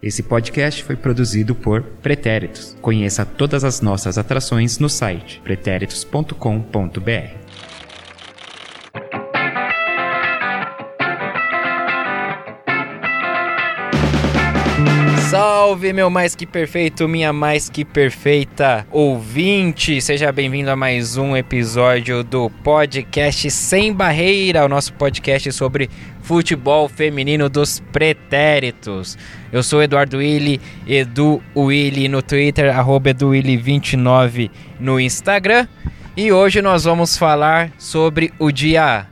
[0.00, 2.76] Esse podcast foi produzido por Pretéritos.
[2.80, 7.47] Conheça todas as nossas atrações no site pretéritos.com.br.
[15.28, 20.00] Salve, meu mais que perfeito, minha mais que perfeita ouvinte!
[20.00, 25.90] Seja bem-vindo a mais um episódio do podcast Sem Barreira, o nosso podcast sobre
[26.22, 29.18] futebol feminino dos pretéritos.
[29.52, 35.68] Eu sou Eduardo Willi, Edu Willi no Twitter, arroba EduWilli29 no Instagram.
[36.16, 39.06] E hoje nós vamos falar sobre o dia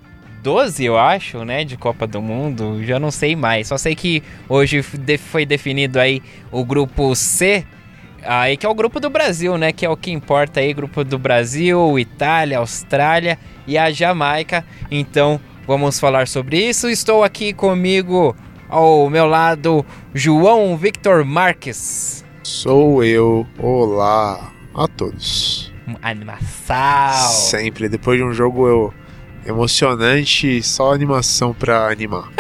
[0.47, 3.67] 12, eu acho, né, de Copa do Mundo, já não sei mais.
[3.67, 4.81] Só sei que hoje
[5.19, 7.67] foi definido aí o grupo C,
[8.23, 11.03] aí que é o grupo do Brasil, né, que é o que importa aí, grupo
[11.03, 14.65] do Brasil, Itália, Austrália e a Jamaica.
[14.89, 16.89] Então, vamos falar sobre isso.
[16.89, 18.37] Estou aqui comigo
[18.69, 19.85] ao meu lado
[20.15, 22.25] João Victor Marques.
[22.45, 23.45] Sou eu.
[23.59, 25.73] Olá a todos.
[26.01, 27.31] Animação.
[27.33, 28.95] Sempre depois de um jogo eu
[29.47, 32.31] emocionante, só animação pra animar.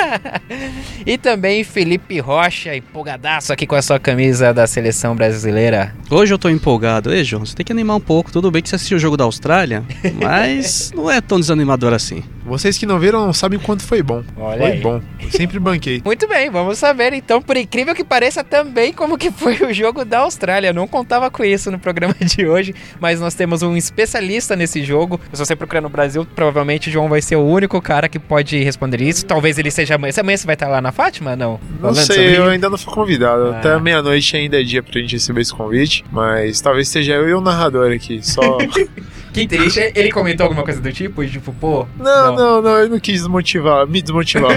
[1.07, 5.95] e também Felipe Rocha, empolgadaço aqui com a sua camisa da seleção brasileira.
[6.11, 7.13] Hoje eu tô empolgado.
[7.13, 8.33] Ei, João, você tem que animar um pouco.
[8.33, 9.85] Tudo bem que você assistiu o jogo da Austrália,
[10.21, 12.23] mas não é tão desanimador assim.
[12.45, 14.23] Vocês que não viram não sabem quanto foi bom.
[14.37, 14.81] Olha foi aí.
[14.81, 15.01] bom.
[15.21, 16.01] Eu sempre banquei.
[16.07, 20.05] Muito bem, vamos saber então, por incrível que pareça, também como que foi o jogo
[20.05, 20.69] da Austrália.
[20.69, 24.85] Eu não contava com isso no programa de hoje, mas nós temos um especialista nesse
[24.85, 25.21] jogo.
[25.33, 28.59] Se você procurar no Brasil, provavelmente o João vai ser o único cara que pode
[28.63, 29.27] responder isso.
[29.27, 30.13] Talvez ele seja amanhã.
[30.13, 31.37] Se amanhã você vai estar lá na Fátima?
[31.37, 31.61] Não.
[31.73, 33.49] Não Falando sei, eu ainda não fui convidado.
[33.49, 33.59] Ah.
[33.59, 36.03] Até meia-noite ainda é dia pra gente receber esse convite.
[36.11, 38.21] Mas talvez seja eu e o narrador aqui.
[38.27, 38.41] Só.
[39.37, 39.93] Que triste.
[39.95, 41.23] Ele comentou alguma coisa do tipo?
[41.27, 41.87] Tipo, pô.
[41.99, 44.57] não, não, não, eu não quis desmotivar, me desmotivar.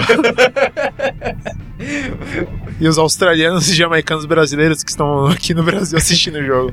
[2.80, 6.72] e os australianos e jamaicanos brasileiros que estão aqui no Brasil assistindo o jogo.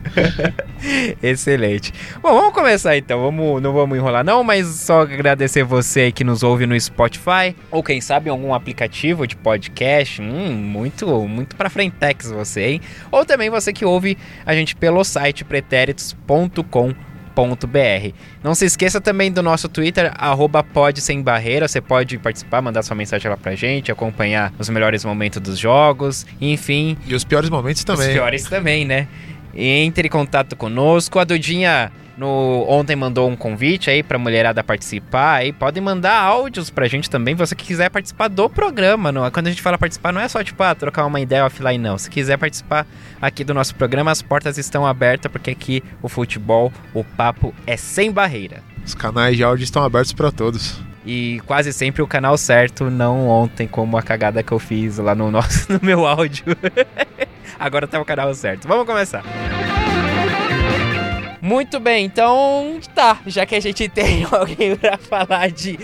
[1.22, 1.94] Excelente.
[2.22, 3.22] Bom, vamos começar então.
[3.22, 7.84] Vamos, não vamos enrolar não, mas só agradecer você que nos ouve no Spotify ou
[7.84, 10.22] quem sabe em algum aplicativo de podcast.
[10.22, 12.82] Hum, muito, muito pra frentex você, hein?
[13.12, 15.44] Ou também você que ouve a gente pelo site
[17.46, 20.64] pretéritos.com Não se esqueça também do nosso Twitter, arroba.
[21.68, 26.26] Você pode participar, mandar sua mensagem lá pra gente, acompanhar os melhores momentos dos jogos,
[26.42, 28.08] enfim, E os piores momentos também.
[28.08, 29.08] os piores também, né?
[29.54, 31.20] Entre em contato conosco.
[31.20, 35.36] A Dudinha no, ontem mandou um convite aí pra mulherada participar.
[35.36, 37.36] Aí podem mandar áudios pra gente também.
[37.36, 39.12] Você que quiser participar do programa.
[39.12, 41.78] Não, quando a gente fala participar, não é só tipo ah, trocar uma ideia offline,
[41.78, 41.98] não.
[41.98, 42.88] Se quiser participar
[43.22, 47.78] aqui do nosso programa, as portas estão abertas, porque aqui o futebol, o papo é
[47.78, 48.64] sem barreira.
[48.84, 50.82] Os canais de áudio estão abertos pra todos.
[51.06, 55.14] E quase sempre o canal certo, não ontem, como a cagada que eu fiz lá
[55.14, 56.46] no, nosso, no meu áudio.
[57.60, 58.68] Agora tá o canal certo.
[58.68, 59.24] Vamos começar.
[61.42, 63.20] Muito bem, então tá.
[63.28, 65.78] Já que a gente tem alguém pra falar de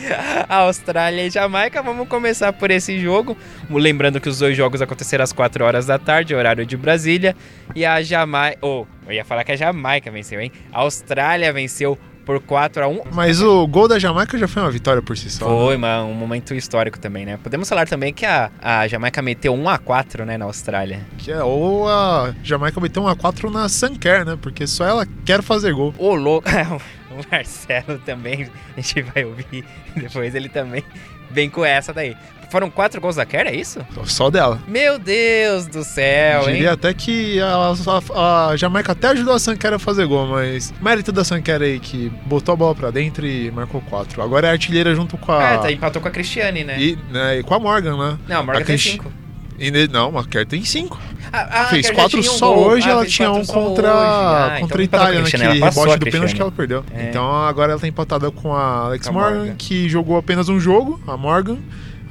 [0.49, 3.37] Austrália e Jamaica, vamos começar por esse jogo.
[3.69, 7.35] Lembrando que os dois jogos aconteceram às 4 horas da tarde, horário de Brasília.
[7.75, 8.57] E a Jamaica.
[8.61, 10.51] Oh, eu ia falar que a Jamaica venceu, hein?
[10.71, 14.72] A Austrália venceu por 4 a 1 Mas o gol da Jamaica já foi uma
[14.72, 15.45] vitória por si só.
[15.45, 15.51] né?
[15.51, 17.38] Foi, mano, um momento histórico também, né?
[17.41, 21.01] Podemos falar também que a, a Jamaica meteu 1 a 4 né, na Austrália.
[21.17, 24.38] Que é, ou a Jamaica meteu um A4 na Sunker, né?
[24.41, 25.94] Porque só ela quer fazer gol.
[25.97, 26.47] Ô, louco.
[27.12, 30.83] o Marcelo também, a gente vai ouvir depois, ele também
[31.29, 32.16] vem com essa daí.
[32.53, 33.79] Foram quatro gols da Kerr, é isso?
[34.05, 34.59] Só dela.
[34.67, 36.53] Meu Deus do céu, hein?
[36.57, 37.73] Diria até que a,
[38.13, 41.79] a- a Jamaica até ajudou a Sunker a fazer gol, mas mérito da Sunker aí
[41.79, 44.21] que botou a bola pra dentro e marcou quatro.
[44.21, 45.43] Agora é artilheira junto com a.
[45.43, 46.79] É, tá, empatou com a Cristiane, né?
[46.79, 48.17] e, né, e com a Morgan, né?
[48.27, 49.11] Não, a Morgan a tem Cris- 5.
[49.57, 50.99] E ne- não, a Kerr tem cinco.
[51.31, 52.65] Ah, fez a quatro um só gol.
[52.67, 53.89] hoje, Ah, ela tinha um contra.
[53.91, 56.41] Ah, contra a então com Itália, Cristiane, naquele ela passou rebote a do pênalti que
[56.41, 56.83] ela perdeu.
[56.93, 57.09] É.
[57.09, 59.55] Então agora ela tá empatada com a Alex a Morgan, Morgan.
[59.57, 61.57] que jogou apenas um jogo, a Morgan.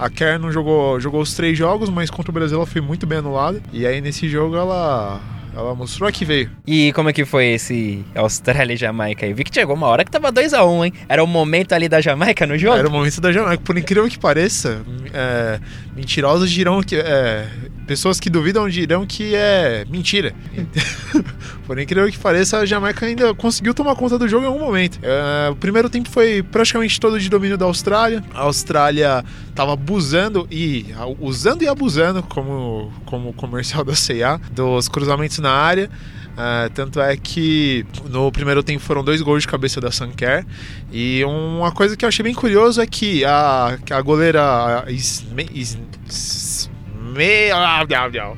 [0.02, 3.06] A Kerr não jogou, jogou os três jogos, mas contra o Brasil ela foi muito
[3.06, 3.62] bem anulada.
[3.72, 5.20] E aí nesse jogo ela,
[5.54, 6.50] ela mostrou que veio.
[6.66, 9.32] E como é que foi esse Austrália e Jamaica aí?
[9.32, 10.92] Vi que chegou uma hora que tava 2x1, hein?
[11.08, 12.76] Era o momento ali da Jamaica no jogo?
[12.76, 13.62] Era o momento da Jamaica.
[13.62, 14.82] Por incrível que pareça,
[15.14, 15.60] é,
[15.94, 16.96] mentirosos dirão que.
[16.96, 17.46] É,
[17.92, 20.34] pessoas que duvidam dirão que é mentira.
[21.66, 24.98] Por incrível que pareça, a Jamaica ainda conseguiu tomar conta do jogo em algum momento.
[25.02, 28.24] É, o primeiro tempo foi praticamente todo de domínio da Austrália.
[28.34, 29.24] A Austrália
[29.54, 30.86] tava abusando e.
[31.20, 35.90] usando e abusando, como, como comercial da CIA, dos cruzamentos na área.
[36.36, 40.46] Ah, tanto é que no primeiro tempo foram dois gols de cabeça da Sunker.
[40.90, 46.70] E uma coisa que eu achei bem curioso é que a, a goleira Isme, Is-
[47.14, 48.36] 没有啦，屌屌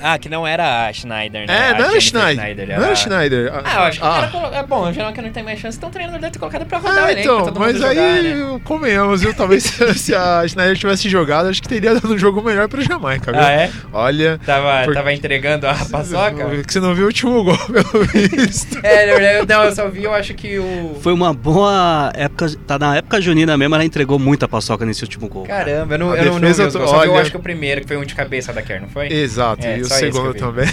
[0.00, 1.70] Ah, que não era a Schneider, né?
[1.70, 2.70] É, não era Schneider.
[2.70, 3.52] era- Não era Schneider.
[3.64, 5.92] Ah, eu acho que colo- é bom, geral que não tem mais chance, então o
[5.92, 8.52] treinador deve ter colocado pra rodar o Ah, elenco, então, todo mas mundo aí, jogar,
[8.52, 8.60] né?
[8.64, 9.34] convenhamos, viu?
[9.34, 9.64] Talvez
[9.96, 13.40] se a Schneider tivesse jogado, acho que teria dado um jogo melhor pra Jamaica, viu?
[13.40, 13.70] Ah, é?
[13.92, 14.38] Olha.
[14.44, 16.48] Tava, Por- tava entregando a paçoca?
[16.66, 18.78] Que você não viu o último gol, pelo visto.
[18.84, 20.96] É, eu, não, eu só vi, eu acho que o...
[21.02, 22.46] Foi uma boa época.
[22.66, 25.44] Tá na época junina mesmo, ela entregou muita paçoca nesse último gol.
[25.44, 27.36] Caramba, eu não, A eu não, não vi os gols, só vi, eu acho que
[27.36, 29.08] o primeiro, que foi um de cabeça da Kerr, não foi?
[29.12, 30.66] Exato, É, e o segundo também.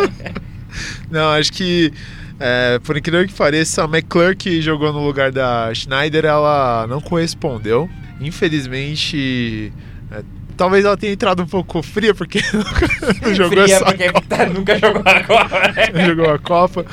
[1.10, 1.92] não, acho que,
[2.38, 7.00] é, por incrível que pareça, a McClure que jogou no lugar da Schneider, ela não
[7.00, 7.88] correspondeu.
[8.20, 9.72] Infelizmente,
[10.10, 10.22] é,
[10.62, 12.38] talvez ela tenha entrado um pouco fria, porque
[13.20, 15.86] não jogou Fria, essa porque tá- nunca jogou agora, né?
[15.92, 16.86] não jogou a Copa.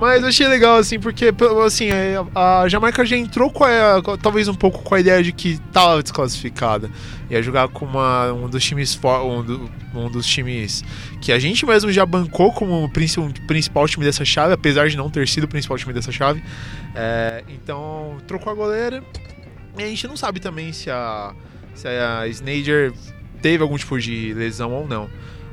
[0.00, 1.26] Mas eu achei legal, assim, porque
[1.66, 5.32] assim, é, a Jamaica já entrou com a, talvez um pouco com a ideia de
[5.32, 6.90] que estava desclassificada.
[7.28, 10.82] Ia jogar com uma, um dos times um, do- um dos times
[11.20, 15.10] que a gente mesmo já bancou como o principal time dessa chave, apesar de não
[15.10, 16.42] ter sido o principal time dessa chave.
[16.94, 19.04] É, então, trocou a goleira.
[19.78, 21.32] E a gente não sabe também se a,
[21.80, 22.92] se a Snyder
[23.40, 25.08] teve algum tipo de lesão ou não.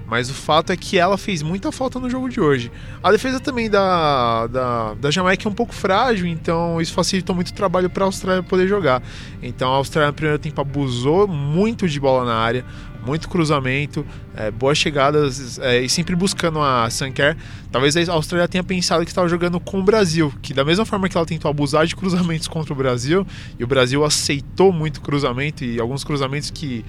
[0.05, 2.71] Mas o fato é que ela fez muita falta no jogo de hoje.
[3.03, 7.49] A defesa também da, da, da Jamaica é um pouco frágil, então isso facilitou muito
[7.49, 9.03] o trabalho para a Austrália poder jogar.
[9.43, 12.63] Então a Austrália no primeiro tempo abusou muito de bola na área,
[13.07, 14.05] muito cruzamento,
[14.35, 17.37] é, boas chegadas é, e sempre buscando a Sanker.
[17.71, 21.07] Talvez a Austrália tenha pensado que estava jogando com o Brasil, que da mesma forma
[21.07, 23.25] que ela tentou abusar de cruzamentos contra o Brasil,
[23.57, 26.83] e o Brasil aceitou muito cruzamento e alguns cruzamentos que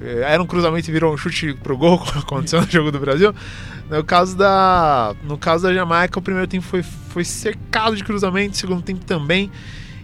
[0.00, 2.98] eh, era um cruzamento e virou um chute pro gol, como aconteceu no jogo do
[2.98, 3.34] Brasil.
[3.90, 8.54] No caso da, no caso da Jamaica, o primeiro tempo foi, foi cercado de cruzamento,
[8.54, 9.50] o segundo tempo também.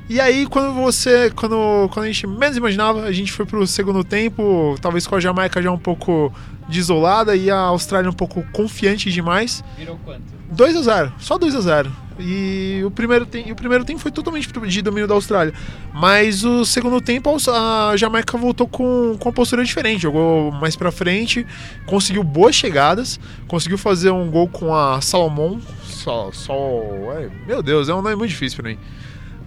[0.08, 1.30] E aí, quando você.
[1.30, 5.20] Quando, quando a gente menos imaginava, a gente foi pro segundo tempo, talvez com a
[5.20, 6.32] Jamaica já um pouco
[6.68, 9.62] desolada e a Austrália um pouco confiante demais.
[9.76, 10.38] Virou quanto?
[10.50, 13.98] 2 a 0 só 2 a 0 E o primeiro, tem, e o primeiro tempo
[13.98, 15.52] foi totalmente de domínio da Austrália.
[15.92, 20.02] Mas o segundo tempo a Jamaica voltou com, com uma postura diferente.
[20.02, 21.46] Jogou mais pra frente,
[21.86, 25.58] conseguiu boas chegadas, conseguiu fazer um gol com a Salomon.
[25.84, 28.78] Sol, Sol, é, meu Deus, é um nome muito difícil pra mim.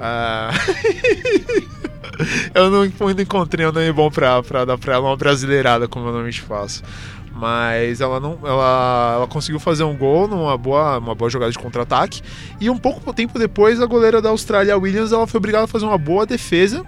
[0.03, 0.49] Ah,
[2.55, 6.05] eu não, ainda encontrei um nome bom pra, pra dar pra ela uma brasileirada, como
[6.05, 6.81] eu normalmente faço.
[7.31, 8.39] Mas ela não.
[8.43, 12.21] Ela, ela conseguiu fazer um gol numa boa, uma boa jogada de contra-ataque.
[12.59, 15.85] E um pouco tempo depois, a goleira da Austrália, Williams, ela foi obrigada a fazer
[15.85, 16.83] uma boa defesa.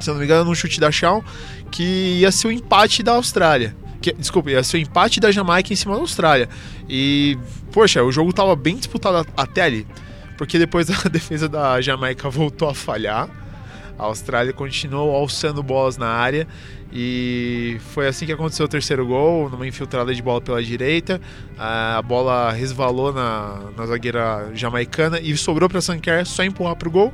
[0.00, 1.24] Se eu não me engano, num chute da Shaw,
[1.70, 3.76] que ia ser o empate da Austrália.
[4.00, 6.48] Que, desculpa, ia ser o empate da Jamaica em cima da Austrália.
[6.88, 7.36] E,
[7.72, 9.86] poxa, o jogo tava bem disputado até ali.
[10.36, 13.28] Porque depois a defesa da Jamaica voltou a falhar.
[13.98, 16.46] A Austrália continuou alçando bolas na área.
[16.92, 21.20] E foi assim que aconteceu o terceiro gol, numa infiltrada de bola pela direita.
[21.58, 27.12] A bola resvalou na, na zagueira jamaicana e sobrou para Sanker só empurrar pro gol.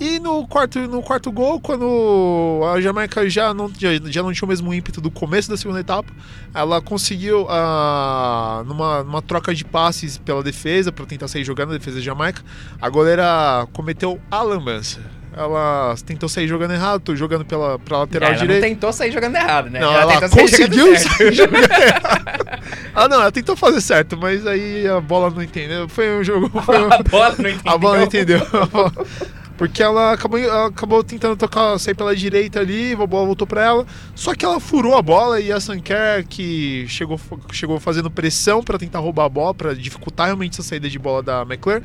[0.00, 4.46] E no quarto, no quarto gol, quando a Jamaica já não, já, já não tinha
[4.46, 6.12] o mesmo ímpeto do começo da segunda etapa,
[6.54, 11.78] ela conseguiu, ah, numa, numa troca de passes pela defesa, para tentar sair jogando a
[11.78, 12.42] defesa da Jamaica,
[12.80, 15.00] a goleira cometeu a lambança.
[15.36, 18.66] Ela tentou sair jogando errado, tô jogando pela, pra lateral ela direita.
[18.66, 19.78] tentou sair jogando errado, né?
[19.78, 21.16] Não, ela, tentou sair conseguiu jogando certo.
[21.16, 22.62] sair jogando errado.
[22.94, 25.88] Ah, não, ela tentou fazer certo, mas aí a bola não entendeu.
[25.88, 26.48] Foi um jogo.
[26.62, 26.88] Foi um...
[26.98, 27.72] A bola não entendeu.
[27.72, 28.40] A bola não entendeu.
[29.58, 33.64] Porque ela acabou, ela acabou tentando tocar, sair pela direita ali, a bola voltou pra
[33.64, 33.86] ela.
[34.14, 37.20] Só que ela furou a bola e a Sanker, que chegou,
[37.52, 41.24] chegou fazendo pressão pra tentar roubar a bola, pra dificultar realmente essa saída de bola
[41.24, 41.82] da McClure,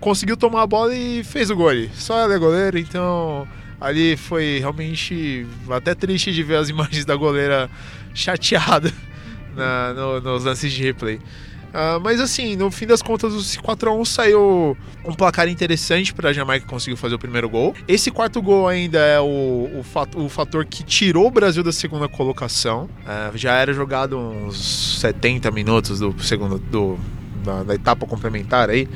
[0.00, 1.90] conseguiu tomar a bola e fez o gol ali.
[1.94, 3.48] Só ela é goleira, então
[3.80, 7.70] ali foi realmente até triste de ver as imagens da goleira
[8.14, 8.92] chateada
[9.56, 11.18] na- no- nos lances de replay.
[11.76, 16.32] Ah, mas assim, no fim das contas, o 4x1 saiu um placar interessante para a
[16.32, 17.74] Jamaica conseguir fazer o primeiro gol.
[17.88, 21.72] Esse quarto gol ainda é o, o, fat- o fator que tirou o Brasil da
[21.72, 22.88] segunda colocação.
[23.04, 26.96] Ah, já era jogado uns 70 minutos do segundo do,
[27.44, 28.88] da, da etapa complementar aí.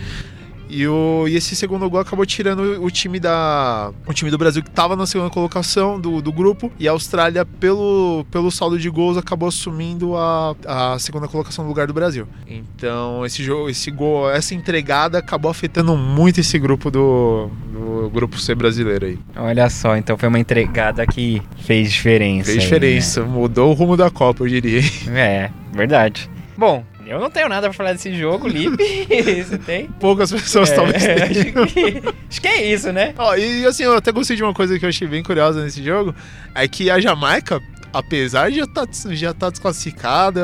[0.68, 4.62] E, o, e esse segundo gol acabou tirando o time da o time do Brasil
[4.62, 8.88] que estava na segunda colocação do, do grupo e a Austrália pelo, pelo saldo de
[8.90, 12.26] gols acabou assumindo a, a segunda colocação no lugar do Brasil.
[12.46, 18.38] Então esse jogo, esse gol, essa entregada acabou afetando muito esse grupo do, do grupo
[18.38, 19.18] C brasileiro aí.
[19.36, 22.46] Olha só, então foi uma entregada que fez diferença.
[22.46, 24.82] Fez aí, diferença, mudou o rumo da Copa, eu diria.
[25.06, 25.28] né?
[25.28, 26.28] É, verdade.
[26.56, 28.76] Bom, eu não tenho nada pra falar desse jogo, Lipe.
[29.44, 29.86] Você tem?
[30.00, 31.64] Poucas pessoas É, talvez tenham.
[31.64, 33.14] acho, que, acho que é isso, né?
[33.18, 35.82] Ó, e assim, eu até gostei de uma coisa que eu achei bem curiosa nesse
[35.82, 36.14] jogo,
[36.54, 37.60] é que a Jamaica,
[37.92, 40.42] apesar de já estar tá, já tá desclassificada,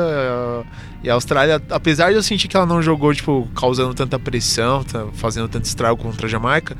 [1.03, 4.83] e a Austrália, apesar de eu sentir que ela não jogou, tipo, causando tanta pressão,
[4.83, 6.75] tá fazendo tanto estrago contra a Jamaica,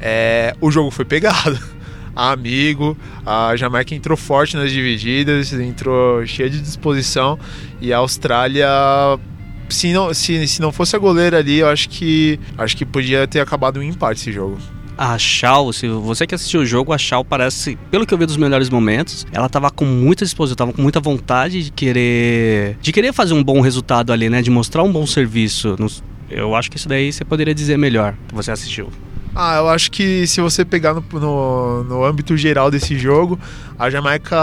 [0.00, 1.58] é, o jogo foi pegado.
[2.18, 7.38] amigo, a Jamaica entrou forte nas divididas, entrou cheia de disposição,
[7.80, 8.68] e a Austrália
[9.68, 13.26] se não, se, se não fosse a goleira ali, eu acho que acho que podia
[13.26, 14.58] ter acabado um empate esse jogo.
[14.96, 18.26] A Shao, se você que assistiu o jogo, a Shao parece, pelo que eu vi
[18.26, 22.90] dos melhores momentos, ela tava com muita disposição, tava com muita vontade de querer de
[22.90, 25.76] querer fazer um bom resultado ali, né, de mostrar um bom serviço.
[26.28, 28.90] Eu acho que isso daí você poderia dizer melhor, que você assistiu.
[29.40, 33.38] Ah, eu acho que se você pegar no, no, no, âmbito geral desse jogo,
[33.78, 34.36] a Jamaica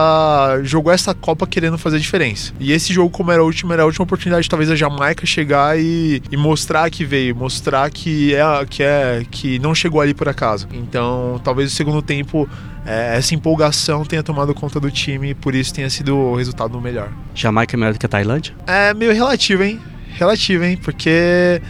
[0.63, 2.53] jogou essa Copa querendo fazer diferença.
[2.61, 5.77] E esse jogo, como era a última, era a última oportunidade, talvez, a Jamaica chegar
[5.77, 10.29] e, e mostrar que veio, mostrar que é, que é que não chegou ali por
[10.29, 10.65] acaso.
[10.71, 12.47] Então, talvez o segundo tempo
[12.85, 16.79] é, essa empolgação tenha tomado conta do time e por isso tenha sido o resultado
[16.79, 17.11] melhor.
[17.33, 18.53] Jamaica é melhor do que a Tailândia?
[18.65, 19.77] É meio relativo, hein?
[20.17, 20.79] Relativo, hein?
[20.81, 21.61] Porque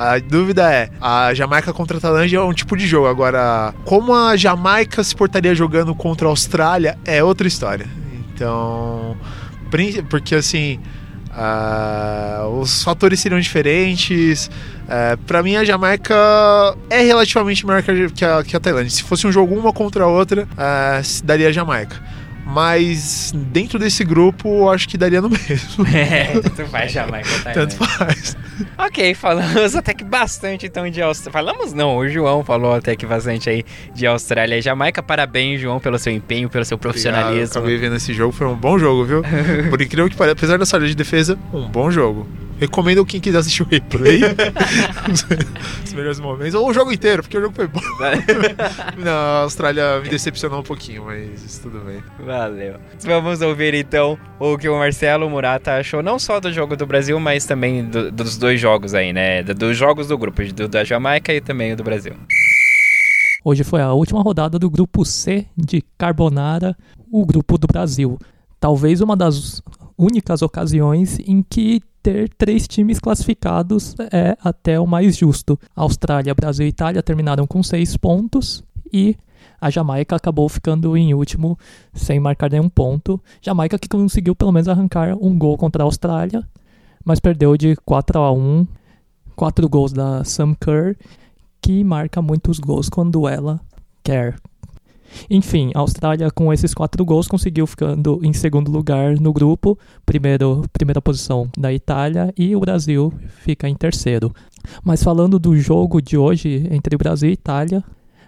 [0.00, 3.06] a dúvida é, a Jamaica contra a Tailândia é um tipo de jogo.
[3.06, 7.86] Agora, como a Jamaica se portaria jogando contra a Austrália é outra história.
[8.32, 9.14] Então,
[10.08, 10.80] porque assim,
[11.36, 14.50] uh, os fatores seriam diferentes.
[14.84, 16.14] Uh, para mim, a Jamaica
[16.88, 18.88] é relativamente melhor que a, que a, Tailândia.
[18.88, 22.02] Se fosse um jogo uma contra a outra, uh, daria a Jamaica.
[22.52, 25.86] Mas dentro desse grupo, acho que daria no mesmo.
[25.90, 27.52] É, tanto faz Jamaica, tá?
[27.52, 28.36] Tanto faz.
[28.78, 31.32] Ok, falamos até que bastante então de Austrália.
[31.32, 33.64] Falamos não, o João falou até que bastante aí
[33.94, 35.02] de Austrália e Jamaica.
[35.02, 37.34] Parabéns, João, pelo seu empenho, pelo seu profissionalismo.
[37.34, 39.22] Obrigado, acabei vendo esse jogo, foi um bom jogo, viu?
[39.68, 42.26] Por incrível que pareça, apesar da falha de defesa, um bom jogo.
[42.60, 44.20] Recomendo quem quiser assistir o replay.
[45.82, 46.54] os melhores momentos.
[46.54, 47.80] Ou o jogo inteiro, porque o jogo foi bom.
[49.02, 52.02] Não, a Austrália me decepcionou um pouquinho, mas tudo bem.
[52.18, 52.74] Valeu.
[53.00, 57.18] Vamos ouvir então o que o Marcelo Murata achou, não só do jogo do Brasil,
[57.18, 59.42] mas também do, dos dois jogos aí, né?
[59.42, 62.12] Dos jogos do grupo, do, da Jamaica e também do Brasil.
[63.42, 66.76] Hoje foi a última rodada do grupo C de Carbonara,
[67.10, 68.18] o grupo do Brasil.
[68.58, 69.62] Talvez uma das
[69.96, 75.58] únicas ocasiões em que ter três times classificados é até o mais justo.
[75.74, 79.16] Austrália, Brasil e Itália terminaram com seis pontos e
[79.60, 81.58] a Jamaica acabou ficando em último
[81.92, 83.20] sem marcar nenhum ponto.
[83.42, 86.46] Jamaica que conseguiu pelo menos arrancar um gol contra a Austrália,
[87.04, 88.66] mas perdeu de 4 a 1.
[89.36, 90.96] Quatro gols da Sam Kerr,
[91.62, 93.60] que marca muitos gols quando ela
[94.02, 94.36] quer.
[95.28, 100.64] Enfim, a Austrália, com esses quatro gols, conseguiu ficando em segundo lugar no grupo, primeiro,
[100.72, 103.12] primeira posição da Itália, e o Brasil
[103.42, 104.32] fica em terceiro.
[104.84, 107.82] Mas falando do jogo de hoje entre Brasil e Itália,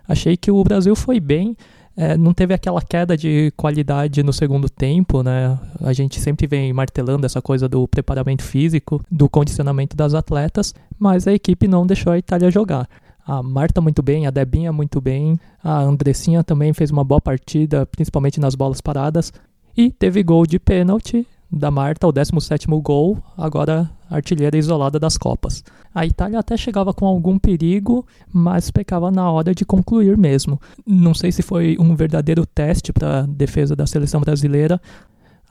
[0.06, 1.56] achei que o Brasil foi bem.
[1.94, 5.58] É, não teve aquela queda de qualidade no segundo tempo, né?
[5.82, 11.26] A gente sempre vem martelando essa coisa do preparamento físico, do condicionamento das atletas, mas
[11.26, 12.88] a equipe não deixou a Itália jogar
[13.26, 17.86] a Marta muito bem, a Debinha muito bem, a Andressinha também fez uma boa partida,
[17.86, 19.32] principalmente nas bolas paradas.
[19.76, 25.62] E teve gol de pênalti da Marta, o 17º gol, agora artilheira isolada das Copas.
[25.94, 30.60] A Itália até chegava com algum perigo, mas pecava na hora de concluir mesmo.
[30.86, 34.80] Não sei se foi um verdadeiro teste para a defesa da seleção brasileira,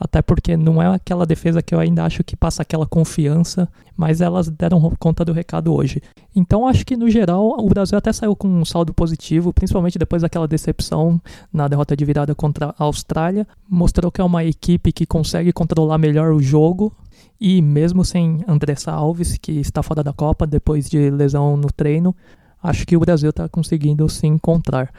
[0.03, 4.19] até porque não é aquela defesa que eu ainda acho que passa aquela confiança, mas
[4.19, 6.01] elas deram conta do recado hoje.
[6.35, 10.23] Então acho que no geral o Brasil até saiu com um saldo positivo, principalmente depois
[10.23, 11.21] daquela decepção
[11.53, 13.47] na derrota de virada contra a Austrália.
[13.69, 16.91] Mostrou que é uma equipe que consegue controlar melhor o jogo.
[17.39, 22.15] E mesmo sem Andressa Alves, que está fora da Copa depois de lesão no treino,
[22.61, 24.91] acho que o Brasil está conseguindo se encontrar.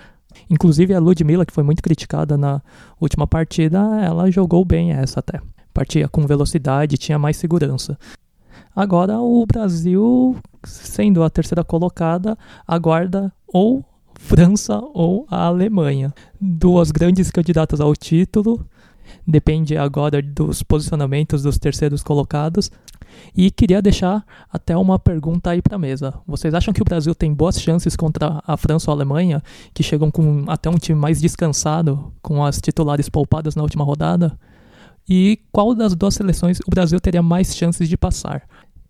[0.50, 2.60] Inclusive a Ludmilla, que foi muito criticada na
[3.00, 5.40] última partida, ela jogou bem essa até.
[5.72, 7.98] Partia com velocidade, tinha mais segurança.
[8.74, 12.36] Agora o Brasil, sendo a terceira colocada,
[12.66, 13.84] aguarda ou
[14.14, 16.14] França ou a Alemanha.
[16.40, 18.64] Duas grandes candidatas ao título.
[19.26, 22.70] Depende agora dos posicionamentos dos terceiros colocados.
[23.37, 26.14] E queria deixar até uma pergunta aí para a mesa.
[26.26, 29.42] Vocês acham que o Brasil tem boas chances contra a França ou a Alemanha,
[29.73, 34.38] que chegam com até um time mais descansado, com as titulares poupadas na última rodada?
[35.09, 38.42] E qual das duas seleções o Brasil teria mais chances de passar?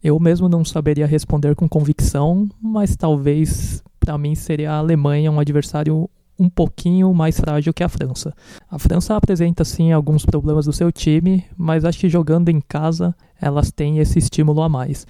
[0.02, 5.38] Eu mesmo não saberia responder com convicção, mas talvez para mim seria a Alemanha um
[5.38, 8.34] adversário um pouquinho mais frágil que a França.
[8.70, 13.14] A França apresenta sim alguns problemas do seu time, mas acho que jogando em casa
[13.40, 15.06] elas têm esse estímulo a mais.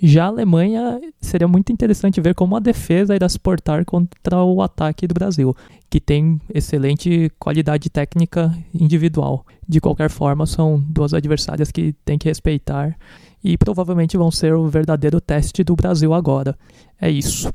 [0.00, 4.60] Já a Alemanha seria muito interessante ver como a defesa irá se portar contra o
[4.60, 5.56] ataque do Brasil,
[5.88, 9.46] que tem excelente qualidade técnica individual.
[9.66, 12.96] De qualquer forma, são duas adversárias que tem que respeitar
[13.42, 16.58] e provavelmente vão ser o verdadeiro teste do Brasil agora.
[17.00, 17.50] É isso.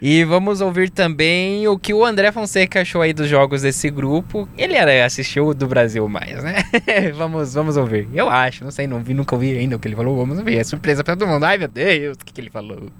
[0.00, 4.48] E vamos ouvir também o que o André Fonseca achou aí dos jogos desse grupo.
[4.56, 6.64] Ele era, assistiu do Brasil mais, né?
[7.14, 8.08] vamos, vamos ouvir.
[8.12, 10.16] Eu acho, não sei, não vi, nunca ouvi ainda o que ele falou.
[10.16, 10.58] Vamos ouvir.
[10.58, 11.44] É surpresa pra todo mundo.
[11.44, 12.90] Ai, meu Deus, o que, que ele falou?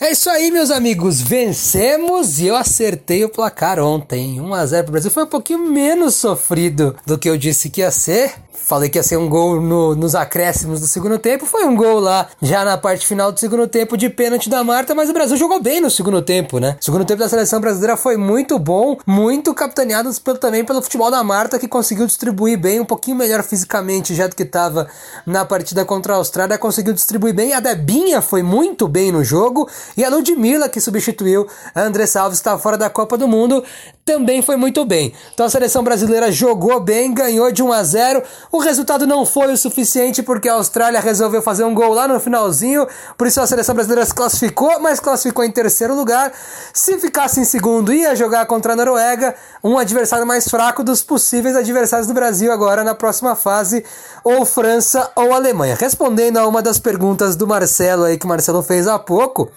[0.00, 1.20] É isso aí, meus amigos.
[1.20, 4.40] Vencemos e eu acertei o placar ontem.
[4.40, 5.10] 1 a 0 pro Brasil.
[5.10, 8.32] Foi um pouquinho menos sofrido do que eu disse que ia ser.
[8.68, 11.46] Falei que ia ser um gol no, nos acréscimos do segundo tempo.
[11.46, 14.94] Foi um gol lá já na parte final do segundo tempo de pênalti da Marta,
[14.94, 16.76] mas o Brasil jogou bem no segundo tempo, né?
[16.78, 21.24] O segundo tempo da seleção brasileira foi muito bom, muito capitaneado também pelo futebol da
[21.24, 24.86] Marta, que conseguiu distribuir bem, um pouquinho melhor fisicamente já do que estava
[25.24, 27.54] na partida contra a Austrália, conseguiu distribuir bem.
[27.54, 32.38] A Debinha foi muito bem no jogo e a Ludmilla, que substituiu a Andressa Alves,
[32.38, 33.64] que estava fora da Copa do Mundo,
[34.04, 35.12] também foi muito bem.
[35.34, 38.22] Então a seleção brasileira jogou bem, ganhou de 1 a 0.
[38.50, 42.18] O resultado não foi o suficiente porque a Austrália resolveu fazer um gol lá no
[42.18, 42.86] finalzinho,
[43.18, 46.32] por isso a seleção brasileira se classificou, mas classificou em terceiro lugar.
[46.72, 51.54] Se ficasse em segundo, ia jogar contra a Noruega, um adversário mais fraco dos possíveis
[51.54, 53.84] adversários do Brasil agora na próxima fase,
[54.24, 55.76] ou França ou Alemanha.
[55.78, 59.50] Respondendo a uma das perguntas do Marcelo aí que o Marcelo fez há pouco,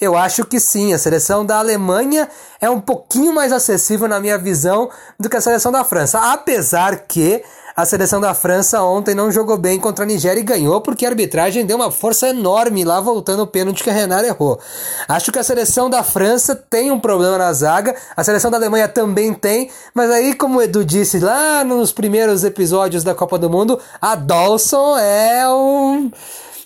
[0.00, 2.28] eu acho que sim, a seleção da Alemanha
[2.60, 6.32] é um pouquinho mais acessível na minha visão do que a seleção da França.
[6.32, 7.42] Apesar que
[7.76, 11.10] a seleção da França ontem não jogou bem contra a Nigéria e ganhou porque a
[11.10, 14.58] arbitragem deu uma força enorme lá voltando o pênalti que a Renata errou.
[15.06, 18.88] Acho que a seleção da França tem um problema na zaga, a seleção da Alemanha
[18.88, 23.50] também tem, mas aí, como o Edu disse lá nos primeiros episódios da Copa do
[23.50, 26.10] Mundo, a Dawson é um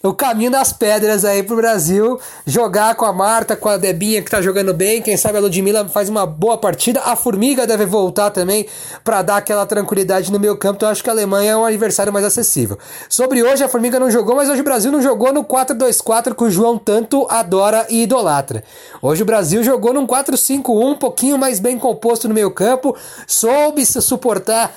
[0.03, 2.19] o caminho das pedras aí pro Brasil.
[2.47, 5.03] Jogar com a Marta, com a Debinha que tá jogando bem.
[5.03, 7.01] Quem sabe a Ludmilla faz uma boa partida.
[7.01, 8.67] A Formiga deve voltar também
[9.05, 10.77] para dar aquela tranquilidade no meio campo.
[10.77, 12.79] Então acho que a Alemanha é um adversário mais acessível.
[13.11, 16.45] Sobre hoje, a Formiga não jogou, mas hoje o Brasil não jogou no 4-2-4 que
[16.45, 18.65] o João tanto adora e idolatra.
[19.03, 22.97] Hoje o Brasil jogou num 4-5-1, um pouquinho mais bem composto no meio campo.
[23.27, 24.75] Soube se suportar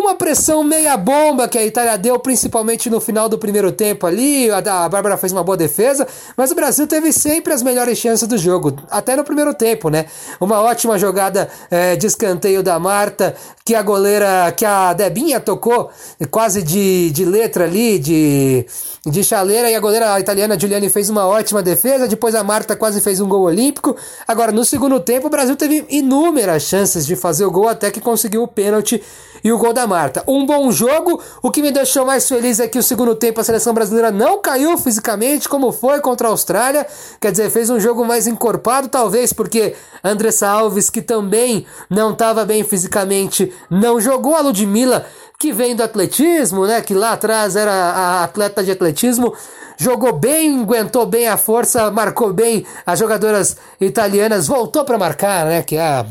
[0.00, 4.50] uma pressão meia bomba que a Itália deu, principalmente no final do primeiro tempo ali.
[4.50, 8.38] A, Bárbara fez uma boa defesa, mas o Brasil teve sempre as melhores chances do
[8.38, 10.06] jogo, até no primeiro tempo, né?
[10.40, 13.34] Uma ótima jogada é, de escanteio da Marta,
[13.64, 15.90] que a goleira, que a Debinha tocou
[16.30, 18.66] quase de, de letra ali, de,
[19.06, 22.08] de chaleira, e a goleira italiana Giuliani fez uma ótima defesa.
[22.08, 23.96] Depois a Marta quase fez um gol olímpico.
[24.26, 28.00] Agora, no segundo tempo, o Brasil teve inúmeras chances de fazer o gol, até que
[28.00, 29.02] conseguiu o pênalti
[29.42, 30.22] e o gol da Marta.
[30.26, 31.22] Um bom jogo.
[31.42, 34.40] O que me deixou mais feliz é que o segundo tempo a seleção brasileira não
[34.40, 36.86] caiu fisicamente, como foi contra a Austrália.
[37.20, 42.44] Quer dizer, fez um jogo mais encorpado, talvez porque Andressa Alves, que também não estava
[42.44, 44.34] bem fisicamente, não jogou.
[44.34, 45.06] A Ludmilla,
[45.38, 46.80] que vem do atletismo, né?
[46.82, 49.34] Que lá atrás era a atleta de atletismo
[49.80, 55.62] jogou bem, aguentou bem a força, marcou bem as jogadoras italianas, voltou para marcar, né?
[55.62, 56.04] Que é a,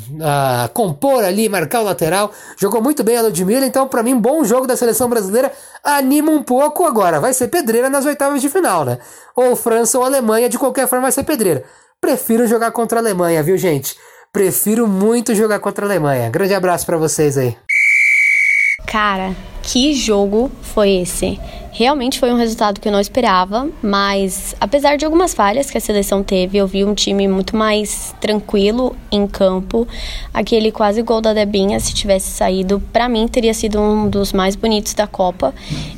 [0.63, 2.31] a, compor ali, marcar o lateral.
[2.57, 5.51] Jogou muito bem a Ludmilla, então para mim, bom jogo da seleção brasileira.
[5.83, 7.19] Anima um pouco agora.
[7.19, 8.97] Vai ser pedreira nas oitavas de final, né?
[9.35, 11.63] Ou França ou Alemanha, de qualquer forma vai ser pedreira.
[12.01, 13.95] Prefiro jogar contra a Alemanha, viu, gente?
[14.33, 16.29] Prefiro muito jogar contra a Alemanha.
[16.31, 17.55] Grande abraço para vocês aí.
[18.85, 21.39] Cara, que jogo foi esse?
[21.71, 25.81] Realmente foi um resultado que eu não esperava, mas apesar de algumas falhas que a
[25.81, 29.87] seleção teve, eu vi um time muito mais tranquilo em campo.
[30.33, 34.55] Aquele quase gol da Debinha, se tivesse saído, para mim teria sido um dos mais
[34.55, 35.53] bonitos da Copa.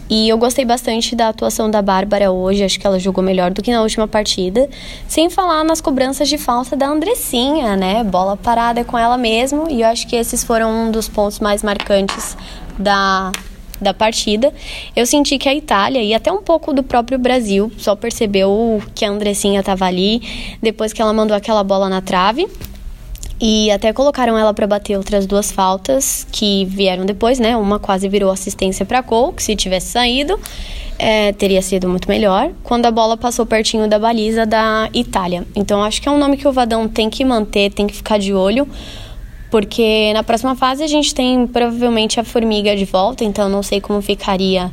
[0.09, 3.63] E eu gostei bastante da atuação da Bárbara hoje, acho que ela jogou melhor do
[3.63, 4.69] que na última partida.
[5.07, 8.03] Sem falar nas cobranças de falta da Andressinha, né?
[8.03, 11.63] Bola parada com ela mesmo, e eu acho que esses foram um dos pontos mais
[11.63, 12.35] marcantes
[12.81, 13.31] da
[13.81, 14.53] da partida,
[14.95, 19.03] eu senti que a Itália e até um pouco do próprio Brasil só percebeu que
[19.03, 20.21] a Andressinha estava ali
[20.61, 22.47] depois que ela mandou aquela bola na trave.
[23.43, 27.57] E até colocaram ela para bater outras duas faltas que vieram depois, né?
[27.57, 30.39] Uma quase virou assistência para Cole, que se tivesse saído,
[30.99, 32.51] é, teria sido muito melhor.
[32.61, 35.43] Quando a bola passou pertinho da baliza da Itália.
[35.55, 38.19] Então acho que é um nome que o Vadão tem que manter, tem que ficar
[38.19, 38.67] de olho,
[39.51, 43.81] porque na próxima fase a gente tem provavelmente a formiga de volta, então não sei
[43.81, 44.71] como ficaria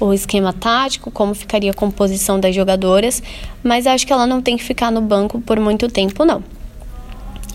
[0.00, 3.22] o esquema tático, como ficaria a composição das jogadoras,
[3.62, 6.42] mas acho que ela não tem que ficar no banco por muito tempo, não.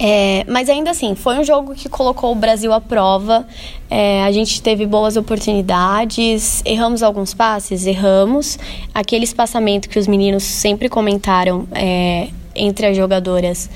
[0.02, 3.46] É, mas ainda assim, foi um jogo que colocou o Brasil à prova.
[3.90, 8.58] É, a gente teve boas oportunidades, erramos alguns passes, erramos.
[8.94, 13.70] Aquele espaçamento que os meninos sempre comentaram é, entre as jogadoras.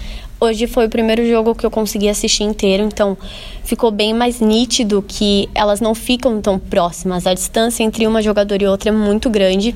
[0.44, 3.18] Hoje foi o primeiro jogo que eu consegui assistir inteiro, então
[3.64, 7.26] ficou bem mais nítido que elas não ficam tão próximas.
[7.26, 9.74] A distância entre uma jogadora e outra é muito grande.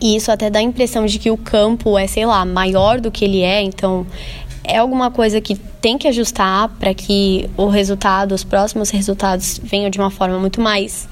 [0.00, 3.10] E isso até dá a impressão de que o campo é, sei lá, maior do
[3.10, 4.06] que ele é, então
[4.62, 9.90] é alguma coisa que tem que ajustar para que o resultado, os próximos resultados venham
[9.90, 11.08] de uma forma muito mais,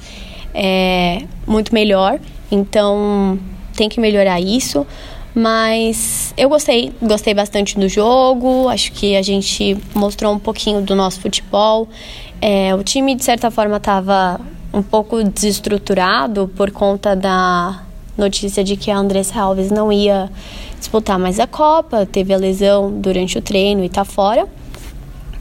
[0.55, 2.21] é, muito melhor.
[2.53, 3.37] Então
[3.75, 4.87] tem que melhorar isso.
[5.35, 8.69] Mas eu gostei, gostei bastante do jogo.
[8.69, 11.89] Acho que a gente mostrou um pouquinho do nosso futebol.
[12.41, 14.41] É, o time, de certa forma, estava
[14.73, 17.83] um pouco desestruturado por conta da
[18.17, 20.31] notícia de que a Andressa Alves não ia
[20.79, 24.47] disputar mais a Copa, teve a lesão durante o treino e tá fora.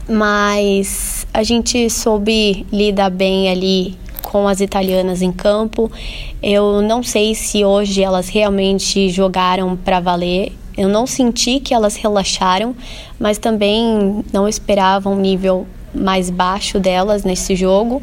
[0.08, 3.96] Mas a gente soube lidar bem ali
[4.30, 5.90] com as italianas em campo.
[6.40, 10.52] Eu não sei se hoje elas realmente jogaram para valer.
[10.78, 12.74] Eu não senti que elas relaxaram,
[13.18, 18.00] mas também não esperava um nível mais baixo delas nesse jogo.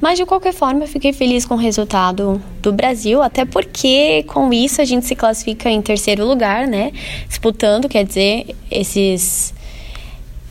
[0.00, 4.52] Mas de qualquer forma, eu fiquei feliz com o resultado do Brasil, até porque com
[4.52, 6.90] isso a gente se classifica em terceiro lugar, né?
[7.28, 9.54] Disputando, quer dizer, esses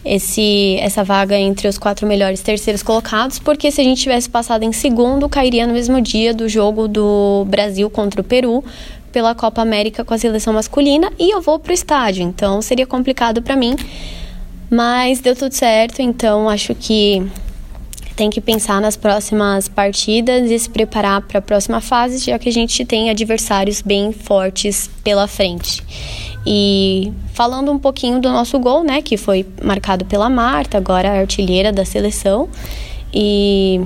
[0.03, 4.63] esse essa vaga entre os quatro melhores terceiros colocados, porque se a gente tivesse passado
[4.63, 8.63] em segundo, cairia no mesmo dia do jogo do Brasil contra o Peru
[9.11, 13.41] pela Copa América com a seleção masculina e eu vou pro estádio, então seria complicado
[13.41, 13.75] para mim.
[14.69, 17.25] Mas deu tudo certo, então acho que
[18.15, 22.49] tem que pensar nas próximas partidas e se preparar para a próxima fase, já que
[22.49, 25.81] a gente tem adversários bem fortes pela frente.
[26.45, 31.71] E falando um pouquinho do nosso gol, né, que foi marcado pela Marta, agora artilheira
[31.71, 32.49] da seleção.
[33.13, 33.81] E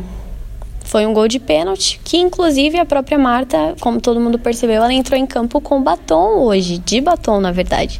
[0.84, 4.94] foi um gol de pênalti, que inclusive a própria Marta, como todo mundo percebeu, ela
[4.94, 8.00] entrou em campo com batom hoje, de batom na verdade.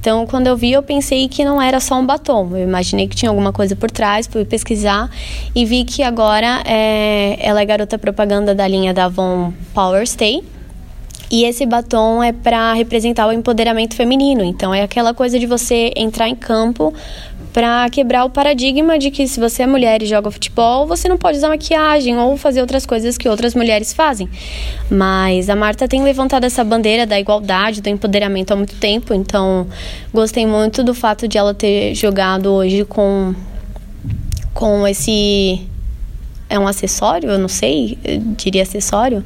[0.00, 2.56] Então, quando eu vi, eu pensei que não era só um batom.
[2.56, 5.08] Eu imaginei que tinha alguma coisa por trás, fui pesquisar
[5.54, 10.42] e vi que agora é, ela é garota propaganda da linha da Avon Power Stay.
[11.32, 14.44] E esse batom é para representar o empoderamento feminino.
[14.44, 16.92] Então, é aquela coisa de você entrar em campo
[17.54, 21.16] para quebrar o paradigma de que se você é mulher e joga futebol, você não
[21.16, 24.28] pode usar maquiagem ou fazer outras coisas que outras mulheres fazem.
[24.90, 29.66] Mas a Marta tem levantado essa bandeira da igualdade, do empoderamento há muito tempo, então
[30.12, 33.34] gostei muito do fato de ela ter jogado hoje com
[34.54, 35.66] com esse
[36.48, 39.24] é um acessório, eu não sei, eu diria acessório,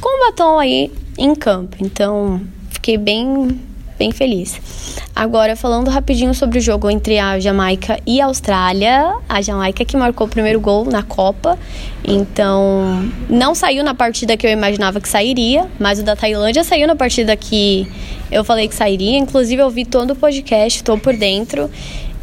[0.00, 1.76] com um batom aí em campo.
[1.80, 3.60] Então, fiquei bem
[3.98, 4.60] bem feliz.
[5.14, 9.96] Agora, falando rapidinho sobre o jogo entre a Jamaica e a Austrália, a Jamaica que
[9.96, 11.56] marcou o primeiro gol na Copa,
[12.04, 16.88] então não saiu na partida que eu imaginava que sairia, mas o da Tailândia saiu
[16.88, 17.86] na partida que
[18.30, 19.18] eu falei que sairia.
[19.18, 21.70] Inclusive, eu vi todo o podcast, estou por dentro.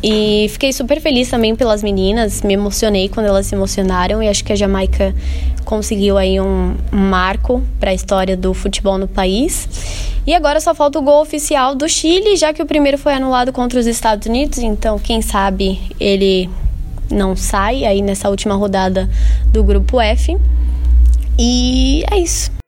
[0.01, 4.43] E fiquei super feliz também pelas meninas, me emocionei quando elas se emocionaram e acho
[4.45, 5.13] que a Jamaica
[5.65, 9.67] conseguiu aí um, marco para a história do futebol no país.
[10.25, 13.51] E agora só falta o gol oficial do Chile, já que o primeiro foi anulado
[13.51, 16.49] contra os Estados Unidos, então quem sabe ele
[17.11, 19.09] não sai aí nessa última rodada
[19.51, 20.37] do grupo F.
[21.37, 22.58] E é isso.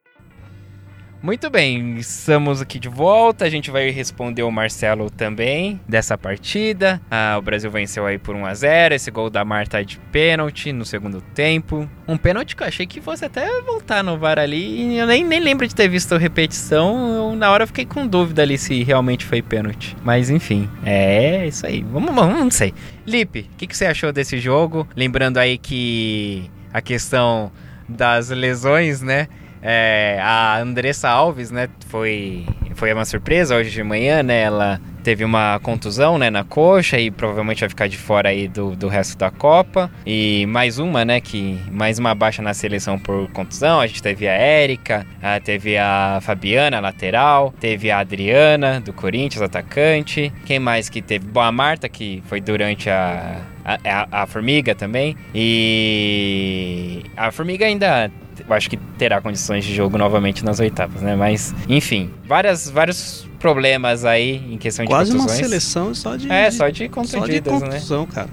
[1.22, 3.44] Muito bem, estamos aqui de volta.
[3.44, 7.00] A gente vai responder o Marcelo também dessa partida.
[7.08, 10.00] Ah, o Brasil venceu aí por 1 a 0 Esse gol da Marta é de
[10.10, 11.88] pênalti no segundo tempo.
[12.08, 14.98] Um pênalti que eu achei que fosse até voltar no VAR ali.
[14.98, 17.14] Eu nem, nem lembro de ter visto repetição.
[17.14, 19.96] Eu, na hora eu fiquei com dúvida ali se realmente foi pênalti.
[20.02, 21.84] Mas enfim, é isso aí.
[21.84, 22.74] Vamos, vamos não sei.
[23.06, 24.88] Lipe, o que, que você achou desse jogo?
[24.96, 27.52] Lembrando aí que a questão
[27.88, 29.28] das lesões, né?
[29.62, 32.44] É, a Andressa Alves, né, foi,
[32.74, 34.42] foi uma surpresa hoje de manhã, né?
[34.42, 38.74] Ela teve uma contusão, né, na coxa e provavelmente vai ficar de fora aí do,
[38.74, 39.90] do resto da Copa.
[40.04, 43.80] E mais uma, né, que mais uma baixa na seleção por contusão.
[43.80, 45.06] A gente teve a Érica,
[45.44, 50.32] teve a Fabiana, lateral, teve a Adriana, do Corinthians, atacante.
[50.44, 51.26] Quem mais que teve?
[51.26, 55.16] Bom, a Marta, que foi durante a, a, a Formiga também.
[55.34, 58.10] E a Formiga ainda
[58.46, 61.16] eu acho que terá condições de jogo novamente nas oitavas, né?
[61.16, 66.30] Mas, enfim, várias, vários problemas aí em questão Quase de Quase uma seleção só de...
[66.30, 68.08] É, só de contundidas, só de contusão, né?
[68.12, 68.28] cara.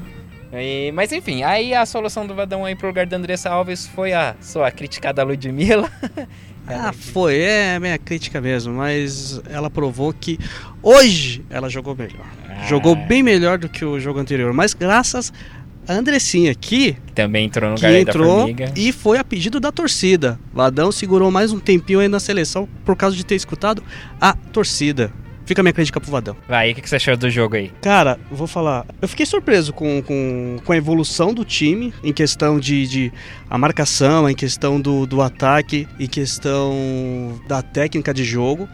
[0.53, 4.13] E, mas enfim, aí a solução do Vadão aí pro lugar da Andressa Alves foi
[4.13, 5.89] a sua criticada Ludmilla.
[6.71, 10.37] Ah, foi, é minha crítica mesmo, mas ela provou que
[10.83, 12.27] hoje ela jogou melhor.
[12.47, 12.67] Ah.
[12.67, 15.33] Jogou bem melhor do que o jogo anterior, mas graças
[15.89, 20.39] a Andressinha aqui, também entrou no que entrou e foi a pedido da torcida.
[20.53, 23.83] Vadão segurou mais um tempinho aí na seleção por causa de ter escutado
[24.21, 25.11] a torcida.
[25.47, 26.37] Fica a minha crítica pro Vadão.
[26.47, 27.71] Vai, o que que você achou do jogo aí?
[27.81, 28.85] Cara, vou falar.
[29.01, 33.13] Eu fiquei surpreso com, com, com a evolução do time em questão de, de
[33.49, 38.69] a marcação, em questão do, do ataque, em questão da técnica de jogo.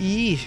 [0.00, 0.40] E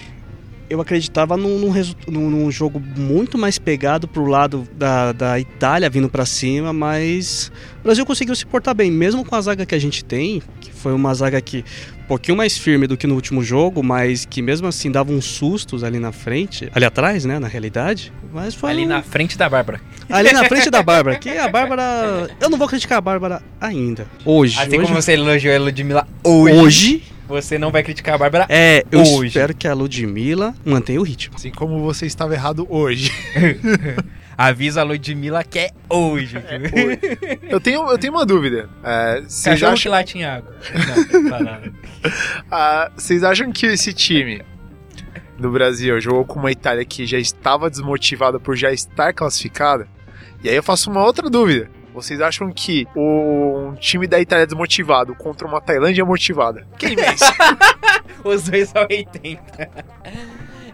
[0.70, 1.60] eu acreditava num,
[2.08, 7.52] num, num- jogo muito mais pegado pro lado da, da Itália vindo pra cima, mas
[7.82, 10.72] o Brasil conseguiu se portar bem, mesmo com a zaga que a gente tem, que
[10.72, 11.64] foi uma zaga que
[12.04, 15.26] um pouquinho mais firme do que no último jogo, mas que mesmo assim dava uns
[15.26, 18.14] sustos ali na frente, ali atrás, né, na realidade.
[18.32, 19.82] Mas foi Ali um- na frente da Bárbara.
[20.10, 24.06] ali na frente da Bárbara, que a Bárbara, eu não vou criticar a Bárbara ainda.
[24.24, 28.18] Hoje, Assim hoje, como você elogiou a Ludmilla hoje, hoje você não vai criticar a
[28.18, 29.28] Bárbara é, eu Hoje.
[29.28, 31.36] espero que a Ludmilla mantenha o ritmo.
[31.36, 33.12] Assim como você estava errado hoje.
[34.38, 36.38] Avisa a Ludmilla que é hoje.
[37.44, 38.70] Eu tenho, eu tenho uma dúvida.
[38.84, 40.56] É, vocês, Cachorro que acham, late em água.
[41.14, 41.74] Não, tá nada.
[42.52, 44.42] ah, vocês acham que esse time
[45.40, 49.88] do Brasil jogou com uma Itália que já estava desmotivada por já estar classificada?
[50.44, 51.70] E aí eu faço uma outra dúvida.
[51.96, 57.24] Vocês acham que o um time da Itália desmotivado contra uma Tailândia motivada, quem vence?
[58.24, 59.70] Os dois são 80.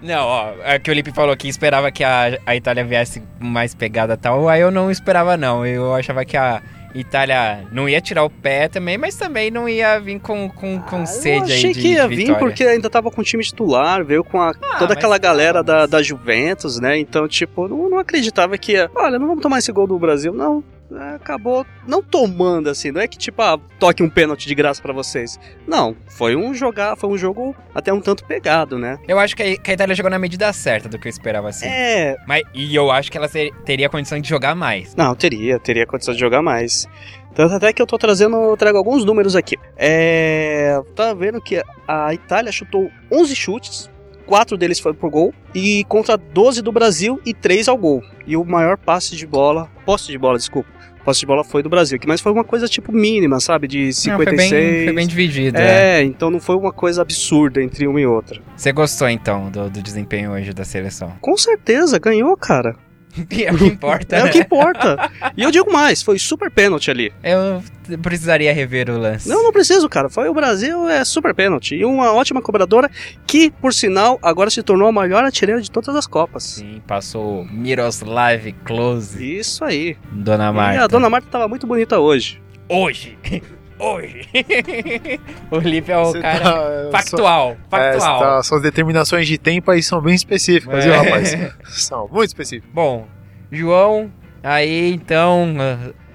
[0.01, 3.75] Não, ó, é que o Lipe falou que esperava que a, a Itália viesse mais
[3.75, 6.59] pegada e tal, aí eu não esperava não, eu achava que a
[6.95, 11.05] Itália não ia tirar o pé também, mas também não ia vir com, com, com
[11.05, 14.03] sede eu aí achei de, que ia vir porque ainda tava com o time titular,
[14.03, 16.97] veio com a- Ah, toda aquela galera da, mas- da Juventus, né?
[16.97, 18.89] Então, tipo, não, não acreditava que ia.
[18.95, 20.63] Olha, não vamos tomar esse gol do Brasil, não.
[20.93, 24.81] É, Acabou não tomando assim, não é que tipo, ah, toque um pênalti de graça
[24.81, 25.39] pra vocês.
[25.67, 28.97] Não, foi um jogar, foi um jogo até um tanto pegado, né?
[29.07, 31.65] Eu acho que a, Itália jogou na medida certa do que eu esperava assim.
[31.65, 33.29] É, Mas, e eu acho que ela
[33.65, 34.95] teria condição de jogar mais.
[34.95, 36.87] Não, teria, teria condição de jogar mais.
[37.33, 39.57] Tanto até que eu tô trazendo, eu trago alguns números aqui.
[39.77, 40.79] É.
[40.95, 43.89] Tá vendo que a Itália chutou 11 chutes,
[44.25, 48.03] 4 deles foram pro gol, e contra 12 do Brasil e 3 ao gol.
[48.27, 50.69] E o maior passe de bola, posse de bola, desculpa.
[51.03, 53.67] Posse de bola foi do Brasil, mas foi uma coisa tipo mínima, sabe?
[53.67, 54.49] De Não, 56.
[54.49, 55.57] foi, bem, foi bem dividido.
[55.57, 56.01] é.
[56.01, 58.39] É, então não foi uma coisa absurda entre uma e outra.
[58.55, 61.13] Você gostou então do, do desempenho hoje da seleção?
[61.19, 62.75] Com certeza, ganhou, cara.
[63.45, 64.15] é o que importa.
[64.15, 64.29] É né?
[64.29, 65.11] o que importa.
[65.35, 67.11] e eu digo mais, foi super pênalti ali.
[67.23, 67.61] Eu
[68.01, 69.27] precisaria rever o lance.
[69.27, 70.09] Não, não preciso, cara.
[70.09, 71.75] Foi o Brasil, é super pênalti.
[71.75, 72.89] E uma ótima cobradora
[73.27, 76.43] que, por sinal, agora se tornou a maior artilheira de todas as Copas.
[76.43, 79.97] Sim, passou Miroslav Klose, Isso aí.
[80.11, 80.75] Dona Marta.
[80.75, 82.41] E a dona Marta tava muito bonita hoje.
[82.67, 83.17] Hoje!
[83.83, 84.27] Hoje!
[85.49, 88.19] o Lipe é o Você cara tá- factual, É, factual.
[88.19, 90.87] você tá- suas determinações de tempo aí são bem específicas, É.
[90.89, 91.35] viu, rapaz?
[91.69, 92.69] São muito específicas.
[92.71, 93.07] Bom,
[93.51, 94.11] João,
[94.43, 95.55] aí então...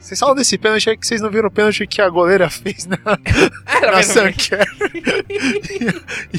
[0.07, 2.49] ah, Vocês falam desse pênalti aí que vocês não viram o pênalti que a goleira
[2.51, 2.97] fez na,
[3.83, 4.67] ela na fez um- Sanquer.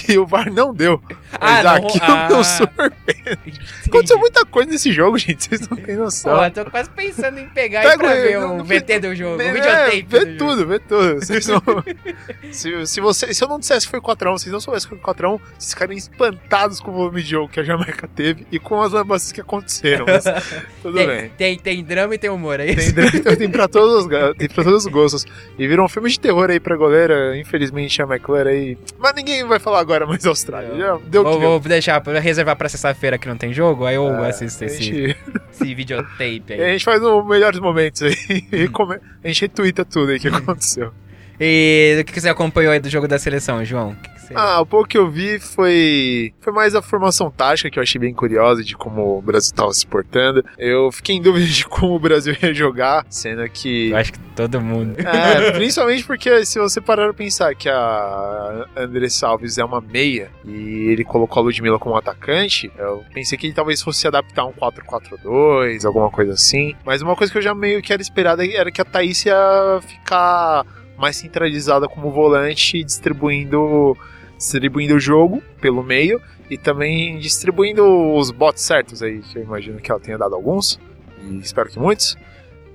[0.09, 1.01] e, e o VAR não deu.
[1.33, 2.27] Ah, Mas não- aquilo ah.
[2.27, 3.59] deu super pênalti.
[3.87, 5.47] Aconteceu muita coisa nesse jogo, gente.
[5.47, 6.43] Vocês não têm noção.
[6.43, 9.15] Eu tô quase pensando em pegar Pega e pra o- ver o não- VT do
[9.15, 10.37] jogo, o É, videotape vê do jogo.
[10.37, 11.15] tudo, vê tudo.
[11.15, 11.61] Vocês não...
[12.51, 15.13] se, se, você, se eu não dissesse que foi 4x1, vocês não soubessem que foi
[15.13, 18.81] 4x1, vocês ficariam espantados com o volume de jogo que a Jamaica teve e com
[18.81, 20.05] as lambanças que aconteceram.
[20.07, 20.23] Mas
[20.81, 21.29] tudo Tem, bem.
[21.37, 22.93] tem, tem drama e tem humor, é isso?
[22.93, 25.25] Tem, tem, tem, pra todos os, tem pra todos os gostos.
[25.57, 27.37] E virou um filme de terror aí pra goleira.
[27.37, 28.77] Infelizmente a McLaren aí.
[28.99, 30.75] Mas ninguém vai falar agora mais da Austrália.
[30.77, 34.07] Já deu Vou, vou deixar, pra reservar pra sexta-feira que não tem jogo, aí eu
[34.23, 35.17] É, assisto a esse, gente,
[35.51, 36.71] esse videotape a aí.
[36.73, 38.15] gente faz os melhores momentos aí.
[38.51, 40.91] E come- a gente retuita tudo aí que aconteceu.
[41.39, 43.95] E o que você acompanhou aí do jogo da seleção, João?
[44.27, 46.33] Que você- Ah, o pouco que eu vi foi.
[46.41, 49.73] Foi mais a formação tática que eu achei bem curiosa de como o Brasil estava
[49.73, 50.43] se portando.
[50.57, 53.89] Eu fiquei em dúvida de como o Brasil ia jogar, sendo que.
[53.91, 54.95] Eu acho que todo mundo.
[54.99, 60.29] É, principalmente porque se você parar pra pensar que a Andressa Alves é uma meia
[60.45, 64.43] e ele colocou a Ludmilla como atacante, eu pensei que ele talvez fosse se adaptar
[64.43, 66.75] a um 4-4-2, alguma coisa assim.
[66.85, 69.79] Mas uma coisa que eu já meio que era esperada era que a Thaís ia
[69.81, 70.65] ficar
[70.97, 73.95] mais centralizada como volante, distribuindo,
[74.37, 77.83] distribuindo o jogo pelo meio e também distribuindo
[78.15, 80.79] os bots certos aí, que eu imagino que ela tenha dado alguns,
[81.23, 82.15] e espero que muitos.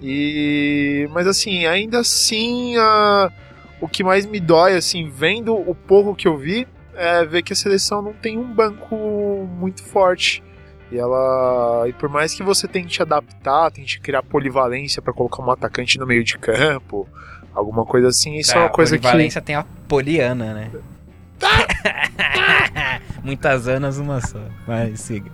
[0.01, 3.31] E mas assim, ainda assim, a-
[3.81, 7.53] o que mais me dói assim, vendo o pouco que eu vi, é ver que
[7.53, 8.97] a seleção não tem um banco
[9.59, 10.43] muito forte.
[10.91, 11.85] E ela.
[11.89, 16.07] E por mais que você tente adaptar, tente criar polivalência para colocar um atacante no
[16.07, 17.09] meio de campo,
[17.55, 19.05] alguma coisa assim, isso é uma coisa que.
[19.07, 20.71] Valência tem a poliana, né?
[23.23, 24.41] Muitas anas, uma só.
[24.67, 25.31] Vai, siga.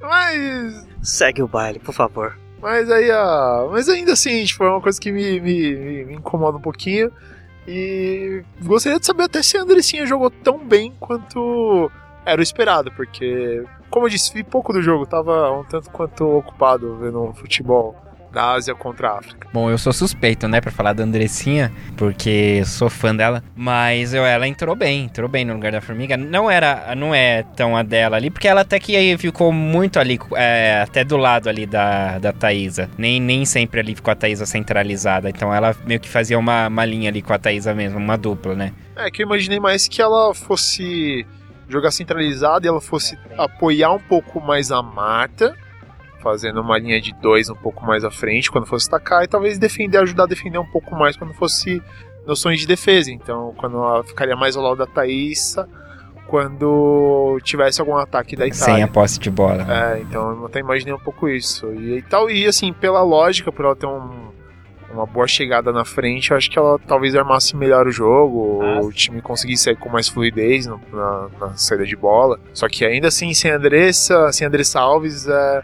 [0.00, 0.86] Mas.
[1.02, 2.36] Segue o baile, por favor.
[2.60, 3.66] Mas aí a.
[3.70, 7.10] Mas ainda assim, tipo, é uma coisa que me, me, me- me incomoda um pouquinho.
[7.66, 11.90] E gostaria de saber até se a Andressinha jogou tão bem quanto
[12.24, 16.24] era o esperado, porque, como eu disse, vi pouco do jogo, tava um tanto quanto
[16.24, 17.96] ocupado vendo futebol
[18.32, 19.48] da Ásia contra a África.
[19.52, 24.24] Bom, eu sou suspeito, né, pra falar da Andressinha, porque sou fã dela, mas eu,
[24.24, 26.16] ela entrou bem, entrou bem no lugar da Formiga.
[26.16, 29.98] Não era, não é tão a dela ali, porque ela até que aí ficou muito
[29.98, 32.88] ali, é, até do lado ali da, da Thaísa.
[32.96, 36.84] Nem, nem sempre ali ficou a Thaísa centralizada, então ela meio que fazia uma, uma
[36.84, 38.72] linha ali com a Thaísa mesmo, uma dupla, né?
[38.96, 41.26] É que eu imaginei mais que ela fosse
[41.68, 45.56] jogar centralizada e ela fosse apoiar um pouco mais a Marta,
[46.22, 49.58] fazendo uma linha de dois um pouco mais à frente quando fosse atacar, e talvez
[49.58, 51.82] defender, ajudar a defender um pouco mais quando fosse
[52.26, 53.10] noções de defesa.
[53.10, 55.68] Então, quando ela ficaria mais ao lado da Thaísa,
[56.28, 58.88] quando tivesse algum ataque da Sem a Itália.
[58.88, 59.66] posse de bola.
[59.68, 61.66] É, então eu até imaginei um pouco isso.
[61.74, 64.32] E, e tal, e assim, pela lógica, por ela ter um-
[64.92, 68.80] uma boa chegada na frente, eu acho que ela talvez armasse melhor o jogo, Ah,
[68.80, 72.38] o time conseguisse sair com mais fluidez no- na, na saída de bola.
[72.54, 75.62] Só que ainda assim, sem Andressa, sem Andressa Alves, é,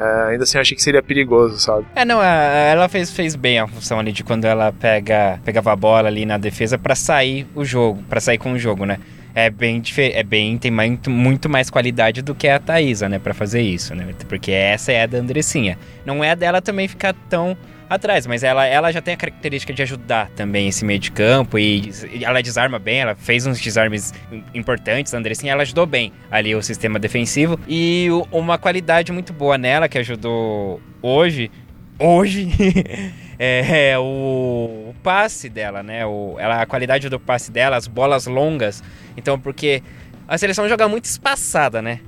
[0.00, 1.84] é, ainda assim eu achei que seria perigoso, sabe?
[1.94, 5.72] É, não, a- ela fez, fez bem a função ali de quando ela pega, pegava
[5.72, 8.98] a bola ali na defesa pra sair o jogo, pra sair com o jogo, né?
[9.32, 9.80] É bem
[10.12, 13.94] é bem, tem muito, muito mais qualidade do que a Thaísa, né, pra fazer isso,
[13.94, 14.08] né?
[14.28, 15.78] Porque essa é a da Andressinha.
[16.04, 17.56] Não é a dela também ficar tão
[17.90, 21.58] atrás, mas ela, ela já tem a característica de ajudar também esse meio de campo
[21.58, 21.90] e
[22.22, 26.62] ela desarma bem, ela fez uns desarmes im- importantes, Andressinha, ela ajudou bem ali o
[26.62, 31.50] sistema defensivo e uma qualidade muito boa nela que ajudou hoje
[31.98, 32.48] hoje
[33.38, 36.06] é, o, o passe dela, né?
[36.06, 38.82] O, ela, a qualidade do passe dela, as bolas longas.
[39.16, 39.82] Então, porque
[40.26, 42.00] a seleção joga muito espaçada, né?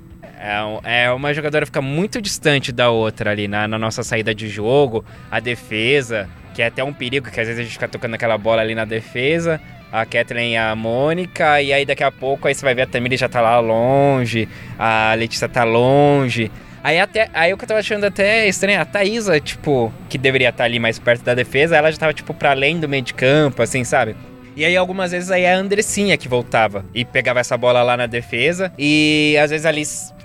[0.43, 4.49] É, é uma jogadora fica muito distante da outra ali na, na nossa saída de
[4.49, 8.15] jogo, a defesa, que é até um perigo, que às vezes a gente fica tocando
[8.15, 9.61] aquela bola ali na defesa.
[9.93, 12.87] A Kathleen e a Mônica, e aí daqui a pouco aí você vai ver a
[12.87, 16.51] Tamiri já tá lá longe, a Letícia tá longe.
[16.83, 20.49] Aí até aí o que eu tava achando até estranho, a Thaísa, tipo, que deveria
[20.49, 23.13] estar ali mais perto da defesa, ela já tava, tipo, pra além do meio de
[23.13, 24.17] campo, assim, sabe?
[24.55, 28.07] E aí algumas vezes aí a Andressinha que voltava e pegava essa bola lá na
[28.07, 28.73] defesa.
[28.79, 29.83] E às vezes ali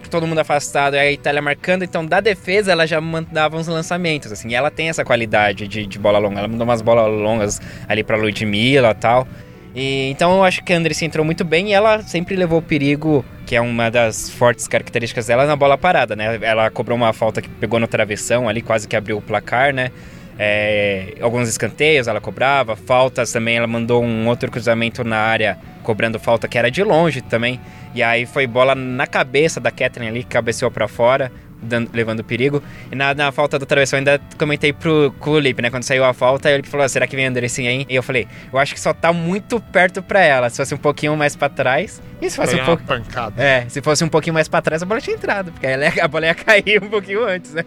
[0.09, 1.83] todo mundo afastado e a Itália marcando.
[1.83, 4.49] Então da defesa ela já mandava uns lançamentos, assim.
[4.49, 6.39] E ela tem essa qualidade de, de bola longa.
[6.39, 9.27] Ela mandou umas bolas longas ali pra Ludmilla e tal.
[9.75, 13.23] E, então eu acho que a Andressinha entrou muito bem e ela sempre levou perigo,
[13.45, 16.39] que é uma das fortes características dela, na bola parada, né?
[16.41, 19.91] Ela cobrou uma falta que pegou no travessão ali, quase que abriu o placar, né?
[20.39, 26.19] É, alguns escanteios ela cobrava, faltas também, ela mandou um outro cruzamento na área cobrando
[26.19, 27.59] falta que era de longe também.
[27.95, 32.23] E aí foi bola na cabeça da Catherine ali, que cabeceou pra fora, dando- levando
[32.23, 32.61] perigo.
[32.91, 35.71] E na, na falta do travessão ainda comentei pro Lipe, né?
[35.71, 37.85] Quando saiu a falta, ele falou: "Ah, será que vem a Andressinha aí?
[37.89, 40.49] E eu falei: eu acho que só tá muito perto pra ela.
[40.51, 41.99] Se fosse um pouquinho mais pra trás.
[42.21, 42.83] E se fosse Foi um pouco.
[42.83, 43.41] pancada.
[43.41, 45.65] É, se fosse um pouquinho mais pra trás, a bola tinha entrado, porque
[45.99, 47.63] a bola ia cair um pouquinho antes, né?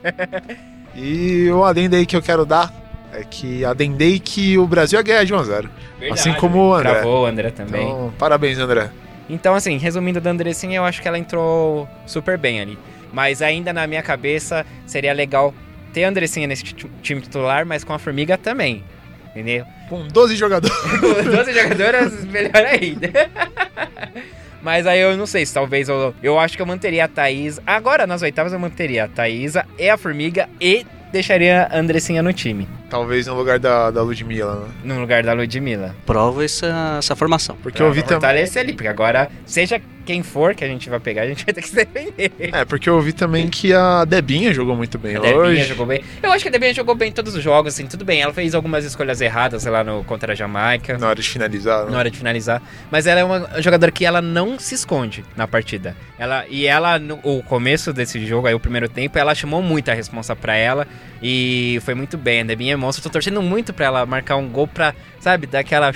[0.95, 2.73] E o adendo aí que eu quero dar
[3.13, 5.69] é que adendei que o Brasil ia ganhar de 1x0.
[6.13, 6.93] Assim como o André.
[6.93, 7.83] Travou o André também.
[7.89, 8.91] Então, parabéns, André.
[9.29, 12.79] Então, assim, resumindo da Andressinha, eu acho que ela entrou super bem ali.
[13.13, 15.55] Mas ainda na minha cabeça seria legal
[15.93, 18.83] ter a Andressinha nesse ti- time titular, mas com a Formiga também.
[19.31, 19.65] Entendeu?
[19.89, 20.77] Com 12 jogadores.
[20.99, 23.11] Com 12 jogadoras, melhor ainda.
[24.63, 26.15] Mas aí eu não sei se talvez eu.
[26.23, 27.61] Eu acho que eu manteria a Thaís.
[27.67, 32.33] Agora nas oitavas eu manteria a Thaísa e a Formiga e deixaria a Andressinha no
[32.33, 32.69] time.
[32.89, 34.69] Talvez no lugar da, da Ludmilla, né?
[34.85, 35.95] No lugar da Ludmilla.
[36.07, 37.57] Prova essa, essa formação.
[37.63, 38.43] Porque eu vi também.
[38.59, 41.63] ali, porque agora, seja quem for que a gente vai pegar, a gente vai ter
[41.63, 42.33] que se defender.
[42.53, 45.65] É, porque eu vi também que a Debinha jogou muito bem A Debinha hoje.
[45.67, 46.03] jogou bem.
[46.21, 48.21] Eu acho que a Debinha jogou bem em todos os jogos, assim, tudo bem.
[48.21, 50.99] Ela fez algumas escolhas erradas, sei lá, no, contra a Jamaica.
[50.99, 51.85] Na hora de finalizar.
[51.85, 51.93] né?
[51.93, 52.61] na hora de finalizar.
[52.91, 55.97] Mas ela é uma jogadora que ela não se esconde na partida.
[56.19, 59.95] Ela, e ela, no o começo desse jogo, aí o primeiro tempo, ela chamou muita
[59.95, 60.89] responsa pra ela.
[61.23, 62.41] E foi muito bem.
[62.41, 63.01] A Debinha é monstro.
[63.05, 65.93] Tô torcendo muito pra ela marcar um gol pra, sabe, dar aquela.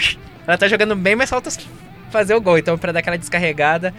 [0.46, 1.50] Ela tá jogando bem, mas falta
[2.14, 2.57] fazer o gol.
[2.57, 3.92] Então, pra dar aquela descarregada,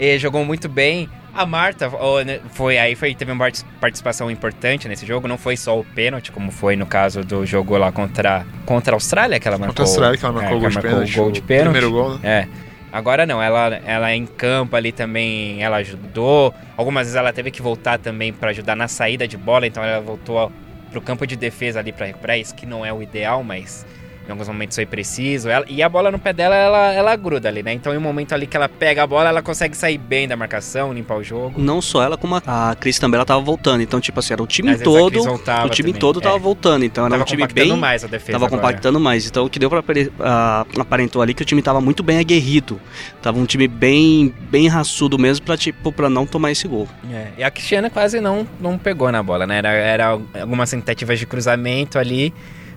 [0.00, 1.08] eh, jogou muito bem.
[1.34, 1.88] A Marta
[2.24, 5.84] né, foi aí foi teve uma parti- participação importante nesse jogo, não foi só o
[5.84, 9.74] pênalti, como foi no caso do jogo lá contra contra a Austrália que ela marcou.
[9.74, 11.12] Contra a Austrália, que ela marcou é, o gol marcou pênalti.
[11.12, 11.64] o gol de o pênalti.
[11.72, 12.20] Primeiro gol, né?
[12.24, 12.48] É.
[12.90, 16.54] Agora não, ela, ela em campo ali também, ela ajudou.
[16.76, 20.00] Algumas vezes ela teve que voltar também para ajudar na saída de bola, então ela
[20.00, 20.50] voltou
[20.90, 23.84] pro campo de defesa ali para recuperar, isso que não é o ideal, mas
[24.28, 25.48] em alguns momentos foi preciso.
[25.48, 27.72] Ela, e a bola no pé dela, ela, ela gruda ali, né?
[27.72, 30.36] Então, em um momento ali que ela pega a bola, ela consegue sair bem da
[30.36, 31.60] marcação, limpar o jogo.
[31.60, 33.82] Não só ela, como a, a Cris também, ela tava voltando.
[33.82, 35.18] Então, tipo assim, era o time Às todo.
[35.18, 36.38] O time também, todo tava é.
[36.38, 36.84] voltando.
[36.84, 37.78] Então, era Tava um time compactando bem.
[37.78, 38.60] mais a defesa Tava agora.
[38.62, 39.26] compactando mais.
[39.26, 39.82] Então, o que deu pra
[40.20, 42.78] ah, aparentou ali que o time tava muito bem aguerrido.
[43.22, 46.86] Tava um time bem, bem raçudo mesmo pra, tipo, pra não tomar esse gol.
[47.10, 49.58] É, e a Cristiana quase não, não pegou na bola, né?
[49.58, 50.06] Era, era
[50.40, 52.34] algumas tentativas de cruzamento ali,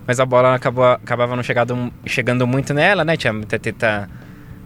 [0.07, 3.15] mas a bola acabou, acabava não chegado, chegando muito nela, né?
[3.17, 4.09] Tinha muita teta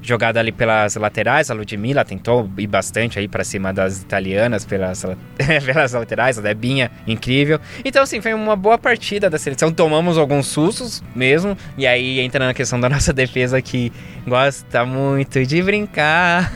[0.02, 5.02] jogada ali pelas laterais, a Ludmilla tentou ir bastante aí pra cima das italianas pelas,
[5.02, 5.16] la-
[5.66, 7.60] pelas laterais, a Debinha, incrível.
[7.84, 9.72] Então, assim, foi uma boa partida da seleção.
[9.72, 13.92] Tomamos alguns sustos mesmo, e aí entra na questão da nossa defesa que
[14.28, 16.54] gosta muito de brincar.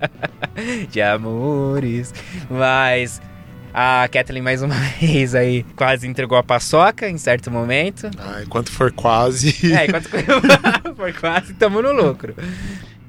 [0.90, 2.14] de amores.
[2.48, 3.20] Mas
[3.74, 8.08] a Kathleen mais uma vez aí quase entregou a paçoca em certo momento.
[8.16, 9.72] Ah, enquanto for quase.
[9.74, 10.08] É, enquanto
[10.96, 12.36] foi quase, tamo no lucro.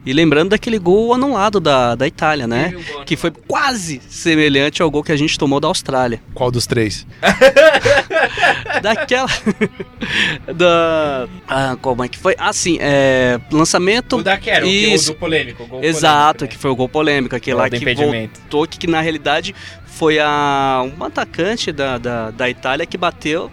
[0.05, 2.75] E lembrando daquele gol anulado da, da Itália, né?
[3.05, 6.21] Que foi quase semelhante ao gol que a gente tomou da Austrália.
[6.33, 7.07] Qual dos três?
[8.81, 9.27] Daquela.
[10.53, 11.27] da.
[11.47, 12.35] Ah, como é que foi?
[12.37, 13.39] Ah, sim, é.
[13.51, 14.17] Lançamento.
[14.17, 15.11] O da Quero, Isso.
[15.11, 15.63] o do polêmico.
[15.63, 18.87] O gol Exato, polêmico, que foi o gol polêmico, aquele lá que voltou, que, que
[18.87, 23.49] na realidade foi a um atacante da, da, da Itália que bateu,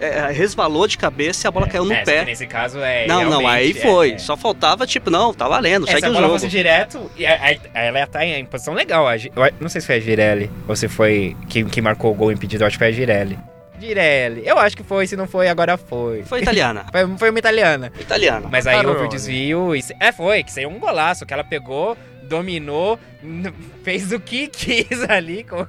[0.00, 1.72] é, resvalou de cabeça e a bola né?
[1.72, 2.20] caiu no É, pé.
[2.20, 3.06] que nesse caso é.
[3.06, 4.10] não, não, aí realmente, foi.
[4.10, 4.18] é, é.
[4.18, 6.38] Só faltava, tipo, não, tá valendo, É, se segue a o bola jogo.
[6.38, 7.34] fosse direto, e a-
[7.74, 9.06] a- ela ia estar em posição legal.
[9.08, 9.16] a
[9.60, 12.62] não sei se foi a Girelli ou se foi quem, quem marcou o gol impedido,
[12.62, 13.38] eu acho que foi a Girelli.
[13.78, 14.42] Girelli.
[14.46, 16.22] Eu acho que foi, se não foi, agora foi.
[16.24, 16.86] Foi italiana.
[16.90, 17.92] Foi, foi uma italiana.
[18.00, 18.48] italiana.
[18.50, 18.94] Mas aí Caramba.
[18.94, 19.84] houve o desvio e.
[20.00, 21.94] É, foi, que saiu um golaço, que ela pegou,
[22.26, 22.98] dominou,
[23.82, 25.66] fez o que quis ali com,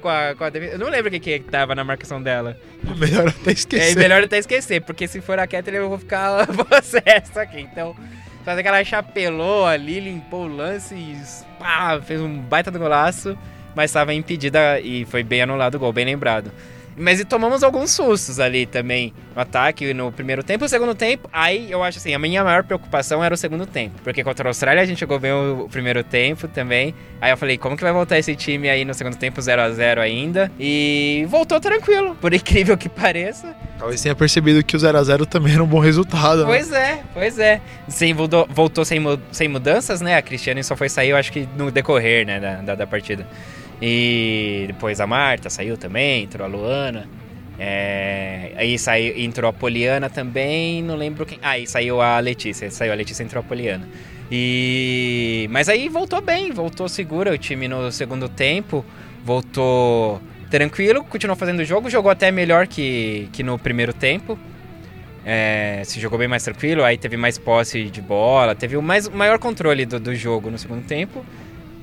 [0.00, 0.34] com a.
[0.34, 0.72] Com a defesa.
[0.74, 2.56] eu não lembro o que, que tava na marcação dela.
[2.96, 3.98] Melhor até É esquecer.
[3.98, 7.60] melhor até esquecer, porque se for a Kathleen eu vou ficar possesso aqui.
[7.60, 7.94] Então,
[8.44, 11.16] faz aquela chapelou ali, limpou o lance e
[11.58, 13.36] pá, fez um baita do golaço,
[13.74, 16.50] mas estava impedida e foi bem anulado o gol, bem lembrado.
[16.96, 20.64] Mas e tomamos alguns sustos ali também no ataque no primeiro tempo.
[20.64, 24.00] No segundo tempo, aí eu acho assim, a minha maior preocupação era o segundo tempo.
[24.02, 26.94] Porque contra a Austrália a gente jogou bem o, primeiro tempo também.
[27.20, 29.70] Aí eu falei, como que vai voltar esse time aí no segundo tempo 0 a
[29.70, 30.50] 0 ainda?
[30.58, 33.54] E voltou tranquilo, por incrível que pareça.
[33.78, 36.46] Talvez tenha percebido que o 0x0 também era um bom resultado, né?
[36.46, 37.60] Pois é, pois é.
[37.88, 40.16] Sem, voltou, voltou sem, sem mudanças, né?
[40.16, 43.26] A Cristiane só foi sair, eu acho que no decorrer, né, da, da, da partida.
[43.80, 47.08] E depois a Marta saiu também, entrou a Luana.
[47.58, 51.38] É, aí saiu, entrou a Poliana também, não lembro quem.
[51.42, 53.88] Ah, aí saiu a Letícia, saiu a Letícia entrou a Poliana.
[54.30, 58.84] E mas aí voltou bem, voltou segura o time no segundo tempo,
[59.24, 60.20] voltou
[60.50, 64.38] tranquilo, continuou fazendo o jogo, jogou até melhor que, que no primeiro tempo.
[65.24, 69.08] É, se jogou bem mais tranquilo, aí teve mais posse de bola, teve o mais,
[69.08, 71.24] maior controle do, do jogo no segundo tempo.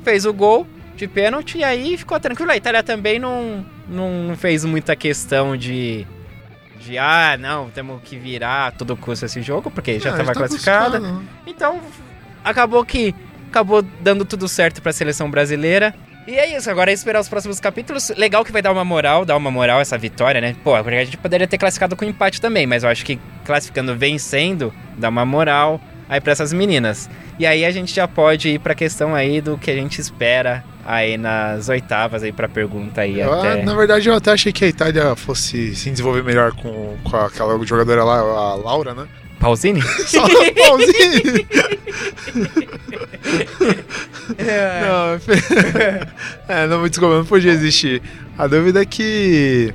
[0.04, 0.66] Fez o gol
[0.96, 2.52] de pênalti e aí ficou tranquilo.
[2.52, 6.06] A Itália também não, não fez muita questão de.
[6.80, 10.34] De, ah, não, temos que virar a todo custo esse jogo, porque já estava tá
[10.34, 11.00] classificada.
[11.00, 11.24] né?
[11.48, 11.80] Então,
[12.44, 13.16] acabou que
[13.48, 15.94] acabou dando tudo certo pra seleção brasileira.
[16.28, 18.10] E é isso, agora é esperar os próximos capítulos.
[18.18, 20.56] Legal que vai dar uma moral, dar uma moral essa vitória, né?
[20.64, 23.96] Pô, porque a gente poderia ter classificado com empate também, mas eu acho que classificando
[23.96, 25.80] vencendo, dá uma moral
[26.10, 27.10] aí pra essas meninas.
[27.38, 30.64] E aí a gente já pode ir pra questão aí do que a gente espera
[30.86, 33.64] aí nas oitavas aí pra pergunta aí Eu, até.
[33.64, 37.64] Na verdade, eu até achei que a Itália fosse se desenvolver melhor com, com aquela
[37.66, 39.08] jogadora lá, a Laura, né?
[39.40, 39.82] Pausini?
[40.08, 41.48] Só no pauzinho.
[44.80, 45.20] não,
[46.56, 48.02] é, não, desculpa, não podia existir.
[48.38, 49.74] A dúvida é que.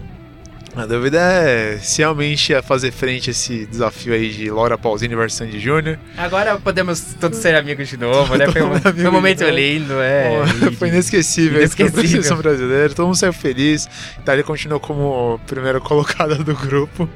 [0.79, 5.13] A dúvida é se realmente ia fazer frente a esse desafio aí de Laura Pausini
[5.17, 5.99] versus Sandy Júnior.
[6.17, 8.47] Agora podemos todos ser amigos de novo, né?
[8.53, 10.29] Foi um, foi um momento lindo, é.
[10.29, 12.23] Pô, Foi inesquecível, Inesquecível.
[12.33, 13.89] a brasileira, todo mundo saiu feliz.
[14.21, 17.09] Itália continuou como primeira colocada do grupo.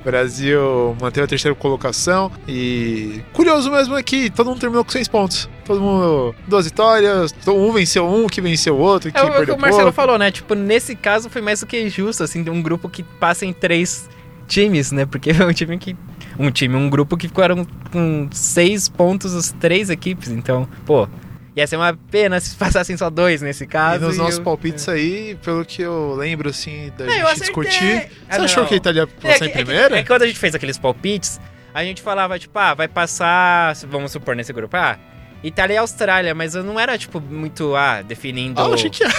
[0.00, 4.90] O Brasil manteve a terceira colocação e curioso mesmo é que todo mundo terminou com
[4.90, 5.48] seis pontos.
[5.64, 9.32] Todo mundo, duas vitórias, um venceu um, que venceu o outro, que É o que
[9.32, 9.96] perdeu o Marcelo pouco.
[9.96, 10.30] falou, né?
[10.30, 13.52] Tipo, nesse caso foi mais do que justo, assim, de um grupo que passa em
[13.52, 14.08] três
[14.46, 15.06] times, né?
[15.06, 15.96] Porque é um time que.
[16.36, 20.30] Um time, um grupo que ficaram com seis pontos as três equipes.
[20.30, 21.08] Então, pô,
[21.56, 24.04] ia ser uma pena se passassem só dois nesse E caso.
[24.04, 27.40] nos e nossos eu- palpites aí, pelo que eu lembro, assim, da É, eu gente
[27.40, 27.78] discutir.
[28.00, 28.68] Você Ah, achou não.
[28.68, 29.98] que a Itália ia É, passar em é que- primeira?
[29.98, 31.40] É que quando a gente fez aqueles palpites,
[31.72, 34.98] a gente falava, tipo, ah, vai passar, vamos supor, nesse grupo, ah,
[35.42, 38.58] Itália e Austrália, mas eu não era, tipo, muito, ah, definindo...
[38.60, 39.12] Ah, eu achei que era.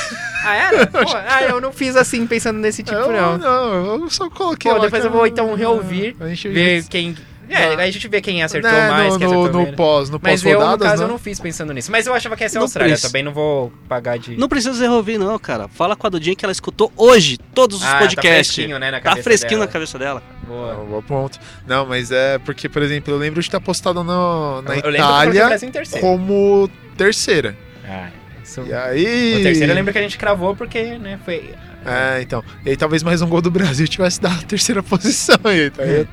[0.43, 0.87] Ah, era?
[0.87, 3.37] Pô, ah, eu não fiz assim, pensando nesse tipo, eu, não.
[3.37, 7.15] não, eu só coloquei Pô, depois eu vou, então, reouvir, gente ver quem...
[7.49, 9.75] É, aí a gente vê quem acertou né, mais, no, quem no, acertou no menos.
[9.75, 11.03] pós, no Mas eu, no caso, né?
[11.03, 11.91] eu não fiz pensando nisso.
[11.91, 12.93] Mas eu achava que ia ser a Austrália.
[12.93, 13.09] precisa.
[13.09, 14.35] Também não vou pagar de...
[14.37, 15.67] Não precisa reouvir, não, cara.
[15.67, 18.15] Fala com a Dudinha que ela escutou hoje todos os Ah, podcasts.
[18.15, 19.65] Tá fresquinho, né, na Tá cabeça fresquinho dela.
[19.65, 20.23] na cabeça dela.
[20.47, 20.73] Boa.
[20.73, 21.39] Não, bom ponto.
[21.67, 24.89] Não, mas é porque, por exemplo, eu lembro de estar postado no, na Eu- eu
[24.89, 26.05] eu Itália terceiro.
[26.05, 27.55] como terceira.
[27.87, 28.09] Ah,
[28.43, 28.61] isso...
[28.67, 29.35] E aí.
[29.39, 31.53] O terceiro eu lembro que a gente cravou porque, né, foi...
[31.87, 32.43] É, então.
[32.65, 35.83] E aí talvez mais um gol do Brasil tivesse dado a terceira posição aí, tá
[35.83, 36.07] ligado?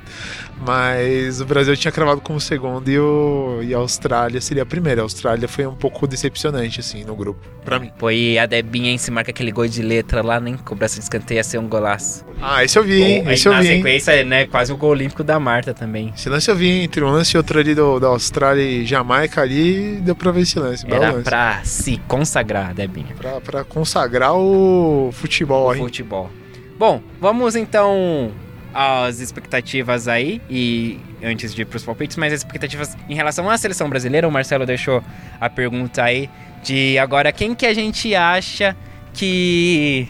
[0.64, 5.00] Mas o Brasil tinha cravado como segundo e, o, e a Austrália seria a primeira.
[5.00, 7.90] A Austrália foi um pouco decepcionante, assim, no grupo, pra mim.
[7.98, 11.02] Pô, e a Debinha em se marca aquele gol de letra lá, nem cobrança de
[11.02, 12.24] escanteio ia ser um golaço.
[12.40, 13.24] Ah, esse eu vi, hein?
[13.28, 13.76] Esse eu na vi, hein?
[13.76, 16.12] sequência, né, quase o gol olímpico da Marta também.
[16.16, 16.84] Esse lance eu vi, hein?
[16.84, 20.42] entre um lance e outro ali do, da Austrália e Jamaica ali, deu pra ver
[20.42, 20.84] esse lance.
[20.86, 21.24] Era lance.
[21.24, 23.14] pra se consagrar, Debinha.
[23.16, 25.78] Pra, pra consagrar o futebol o aí.
[25.78, 26.30] futebol.
[26.78, 28.30] Bom, vamos então
[28.74, 33.56] às expectativas aí e antes de ir pros palpites, mas as expectativas em relação à
[33.56, 35.02] seleção brasileira, o Marcelo deixou
[35.40, 36.28] a pergunta aí
[36.62, 38.76] de agora quem que a gente acha
[39.12, 40.08] que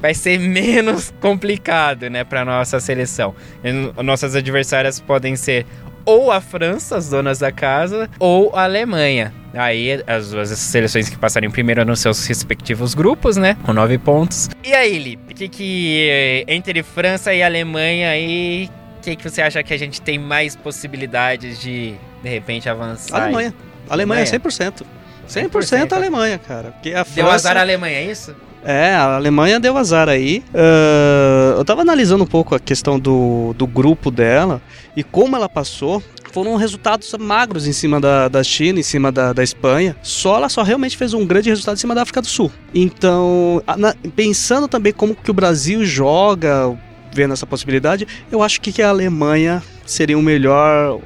[0.00, 3.34] vai ser menos complicado, né, para nossa seleção.
[4.02, 5.66] Nossas adversárias podem ser
[6.04, 9.32] ou a França, as donas da casa, ou a Alemanha.
[9.54, 13.56] Aí as duas seleções que passarem primeiro nos seus respectivos grupos, né?
[13.62, 14.48] Com nove pontos.
[14.64, 19.30] E aí, Lipe, o que, que eh, entre França e Alemanha aí, o que, que
[19.30, 23.22] você acha que a gente tem mais possibilidades de de repente avançar?
[23.22, 23.54] Alemanha.
[23.88, 24.40] Alemanha, Alemanha.
[24.40, 24.82] 100%.
[25.28, 26.72] 100%, 100% Alemanha, cara.
[26.72, 27.34] Porque a Deu França...
[27.34, 28.34] azar a Alemanha, é isso?
[28.64, 30.42] É, a Alemanha deu azar aí.
[30.54, 34.60] Ah, eu tava analisando um pouco a questão do, do grupo dela
[34.96, 36.02] e como ela passou.
[36.34, 39.94] Foram resultados magros em cima da, da China, em cima da, da Espanha.
[40.02, 42.50] Só ela só realmente fez um grande resultado em cima da África do Sul.
[42.74, 46.76] Então, na- pensando também como que o Brasil joga,
[47.12, 51.00] vendo essa possibilidade, eu acho que a Alemanha seria o melhor,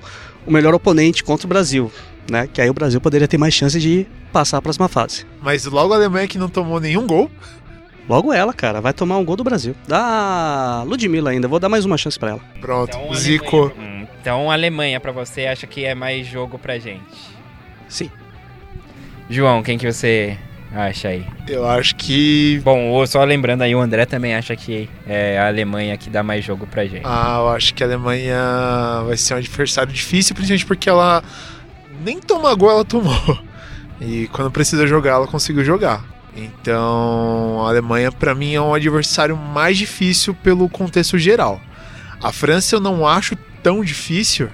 [0.47, 1.93] o melhor oponente contra o Brasil.
[2.31, 2.49] Né?
[2.51, 5.27] Que aí o Brasil poderia ter mais chance de passar a próxima fase.
[5.43, 7.31] Mas logo a Alemanha que não tomou nenhum gol.
[8.09, 9.75] Logo ela, cara, vai tomar um gol do Brasil.
[9.87, 12.41] Da Ludmilla ainda, vou dar mais uma chance pra ela.
[12.61, 13.57] Pronto, Então, Zico.
[13.77, 13.98] Alemanha.
[13.98, 13.98] Hum,
[14.29, 17.01] Então, Alemanha pra você acha que é mais jogo pra gente?
[17.89, 18.11] Sim.
[19.31, 20.37] João, quem que você
[20.71, 21.25] acha aí?
[21.49, 22.61] Eu acho que.
[22.63, 26.45] Bom, só lembrando aí, o André também acha que é a Alemanha que dá mais
[26.45, 27.07] jogo pra gente.
[27.07, 28.37] Ah, eu acho que a Alemanha
[29.07, 31.25] vai ser um adversário difícil, principalmente porque ela
[32.05, 33.15] nem tomar gol ela tomou.
[33.99, 36.05] E quando precisa jogar, ela conseguiu jogar.
[36.37, 41.61] Então, a Alemanha pra mim é um adversário mais difícil pelo contexto geral.
[42.23, 44.49] A França eu não acho tão difícil,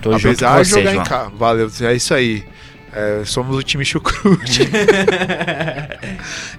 [0.00, 1.04] Tô apesar de você, jogar João.
[1.04, 1.30] em casa.
[1.36, 2.44] Valeu, é isso aí.
[2.92, 4.68] É, somos o time chucrute.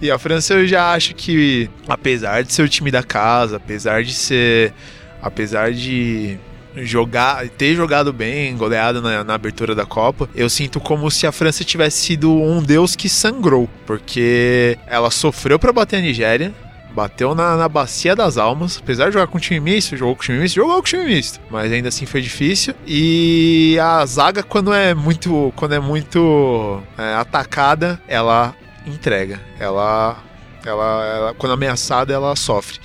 [0.02, 4.04] E a França eu já acho que, apesar de ser o time da casa, apesar
[4.04, 4.74] de ser.
[5.22, 6.38] Apesar de
[6.78, 11.32] jogar, ter jogado bem, goleado na, na abertura da Copa, eu sinto como se a
[11.32, 16.54] França tivesse sido um deus que sangrou, porque ela sofreu pra bater a Nigéria.
[16.94, 20.40] Bateu na, na bacia das almas, apesar de jogar com time misto, jogou com time
[20.40, 22.74] misto, jogou com time misto, mas ainda assim foi difícil.
[22.86, 28.56] E a zaga, quando é muito, quando é muito é, atacada, ela
[28.88, 29.40] entrega.
[29.60, 30.18] Ela,
[30.66, 32.80] ela, ela- quando ameaçada, ela sofre.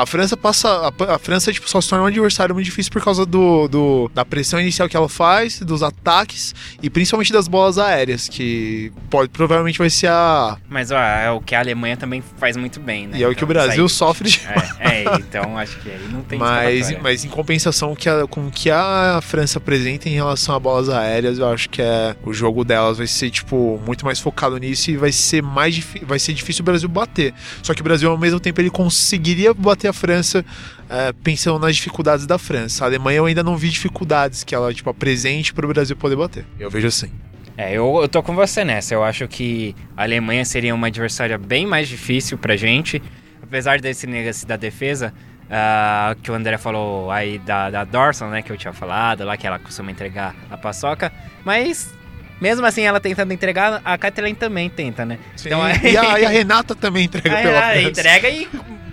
[0.00, 0.68] A França passa.
[0.68, 4.10] A, a França tipo, só se torna um adversário muito difícil por causa do, do-
[4.14, 9.28] da pressão inicial que ela faz, dos ataques e principalmente das bolas aéreas, que pode,
[9.30, 10.56] provavelmente vai ser a.
[10.68, 13.18] Mas ó, é o que a Alemanha também faz muito bem, né?
[13.18, 14.40] e é o que o Então, Brasil sofre de.
[14.46, 18.24] aí- É, é, então acho que aí não tem Mas, mas em compensação que a-
[18.28, 22.14] com o que a França apresenta em relação a bolas aéreas, eu acho que é
[22.24, 26.20] o jogo delas vai ser tipo muito mais focado nisso e vai ser mais vai
[26.20, 27.34] ser difícil o Brasil bater.
[27.64, 30.44] Só que o Brasil ao mesmo tempo ele conseguiria bater a França
[30.88, 32.84] é, pensando nas dificuldades da França.
[32.84, 36.16] A Alemanha eu ainda não vi dificuldades que ela tipo apresente para o Brasil poder
[36.16, 36.44] bater.
[36.58, 37.10] Eu vejo assim.
[37.56, 38.94] É, eu, eu tô com você nessa.
[38.94, 43.02] Eu acho que a Alemanha seria uma adversária bem mais difícil pra gente.
[43.42, 45.12] Apesar desse negócio da defesa,
[45.50, 48.42] ah, que o André falou aí da, da Dorson, né?
[48.42, 51.10] Que eu tinha falado lá, que ela costuma entregar a paçoca.
[51.44, 51.92] Mas,
[52.40, 55.18] mesmo assim, ela tentando entregar, a Kathleen também tenta, né?
[55.44, 57.88] Então, e, a, e a Renata também entrega Aí pela ela França.
[57.88, 58.48] entrega e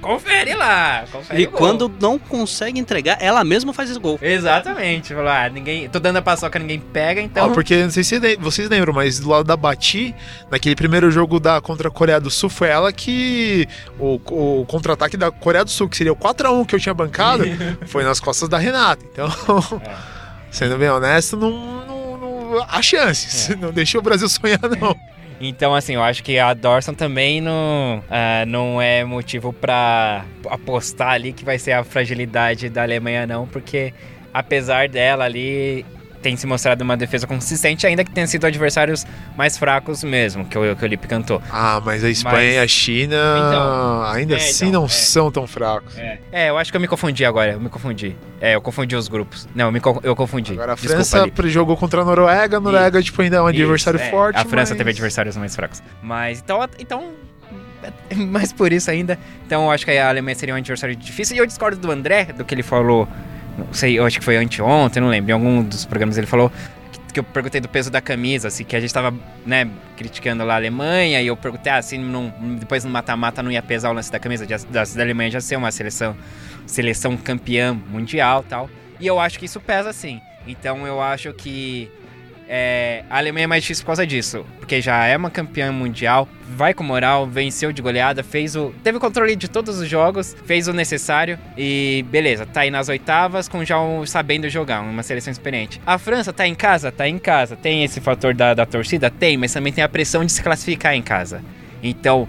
[0.05, 1.05] confere lá.
[1.11, 1.59] Confere E o gol.
[1.59, 4.19] quando não consegue entregar, ela mesma faz esse gol.
[4.21, 5.13] Exatamente.
[5.13, 5.89] Falou, ah, ninguém.
[5.89, 7.49] Tô dando a paçoca, ninguém pega, então.
[7.49, 10.13] Ó, porque não sei se vocês lembram, mas do lado da Bati,
[10.49, 13.67] naquele primeiro jogo da contra a Coreia do Sul, foi ela que.
[13.99, 14.19] O,
[14.61, 17.43] o contra-ataque da Coreia do Sul, que seria o 4x1 que eu tinha bancado,
[17.87, 19.03] foi nas costas da Renata.
[19.11, 19.29] Então.
[20.51, 21.51] Sendo bem honesto, não,
[21.85, 23.49] não, não há chances.
[23.49, 23.55] É.
[23.57, 24.95] Não deixou o Brasil sonhar, não.
[25.39, 31.09] Então, assim, eu acho que a Dorson também não, ah, não é motivo pra apostar
[31.09, 33.93] ali que vai ser a fragilidade da Alemanha, não, porque
[34.33, 35.86] apesar dela ali
[36.26, 39.05] tem se mostrado uma defesa consistente, ainda que tenha sido adversários
[39.38, 41.39] mais fracos mesmo, que o, que o Lipe cantou.
[41.51, 44.89] Ah, mas a Espanha Mas- e a China Então, ainda é, assim então, não é.
[44.89, 45.95] são tão fracos.
[45.99, 46.17] É.
[46.32, 48.15] é, eu acho que eu me confundi agora, eu me confundi.
[48.41, 49.47] É, eu confundi os grupos.
[49.53, 50.53] Não, eu, me, eu confundi.
[50.53, 51.47] Agora a Desculpa, França Lipe.
[51.47, 54.09] jogou contra a Noruega, a Noruega tipo, ainda é um adversário Isso, é.
[54.09, 54.38] forte.
[54.38, 55.84] A França mas- teve adversários mais fracos.
[56.01, 57.11] Mas então, então
[58.17, 59.19] mais por isso ainda.
[59.45, 61.36] Então eu acho que a Alemanha seria um adversário difícil.
[61.36, 63.07] E eu discordo do André, do que ele falou.
[63.57, 65.31] Não sei, eu acho que foi anteontem, não lembro.
[65.31, 66.51] Em algum dos programas ele falou
[67.15, 70.55] que, eu perguntei do peso da camisa, assim, que a gente tava, né, criticando lá
[70.55, 71.21] a Alemanha.
[71.21, 74.19] E eu perguntei, ah, se não, depois no mata-mata não ia pesar o lance da
[74.19, 76.15] camisa da, da Alemanha já ser uma seleção,
[76.65, 78.69] seleção campeã mundial tal.
[78.99, 80.19] E eu acho que isso pesa sim.
[80.45, 81.89] Então eu acho que
[82.47, 86.27] é, a Alemanha é mais difícil por causa disso, porque já é uma campeã mundial,
[86.49, 88.73] vai com moral, venceu de goleada, fez o.
[88.83, 92.87] Teve o controle de todos os jogos, fez o necessário e beleza, tá aí nas
[92.87, 95.81] oitavas com já um, sabendo jogar, uma seleção experiente.
[95.85, 96.91] A França tá em casa?
[96.91, 97.55] Tá em casa.
[97.55, 99.09] Tem esse fator da, da torcida?
[99.09, 101.41] Tem, mas também tem a pressão de se classificar em casa.
[101.81, 102.27] Então,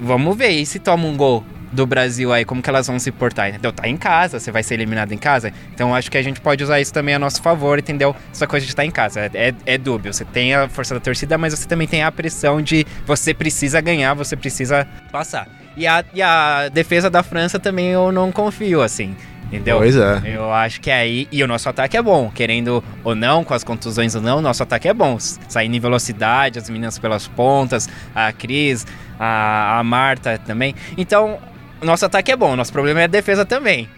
[0.00, 1.44] vamos ver, e se toma um gol?
[1.72, 3.72] Do Brasil aí, como que elas vão se portar, entendeu?
[3.72, 5.52] Tá em casa, você vai ser eliminado em casa.
[5.72, 8.14] Então acho que a gente pode usar isso também a nosso favor, entendeu?
[8.32, 9.30] Essa coisa de estar em casa.
[9.32, 10.12] É, é, dúbio.
[10.12, 13.80] Você tem a força da torcida, mas você também tem a pressão de você precisa
[13.80, 15.48] ganhar, você precisa passar.
[15.76, 19.14] E a, e a defesa da França também eu não confio, assim.
[19.46, 19.78] Entendeu?
[19.78, 20.22] Pois é.
[20.24, 21.26] Eu acho que aí.
[21.32, 22.30] E o nosso ataque é bom.
[22.32, 25.18] Querendo ou não, com as contusões ou não, nosso ataque é bom.
[25.18, 28.86] Saindo em velocidade, as meninas pelas pontas, a Cris,
[29.18, 30.74] a, a Marta também.
[30.96, 31.38] Então,
[31.82, 32.56] nosso ataque é bom.
[32.56, 33.88] Nosso problema é a defesa também.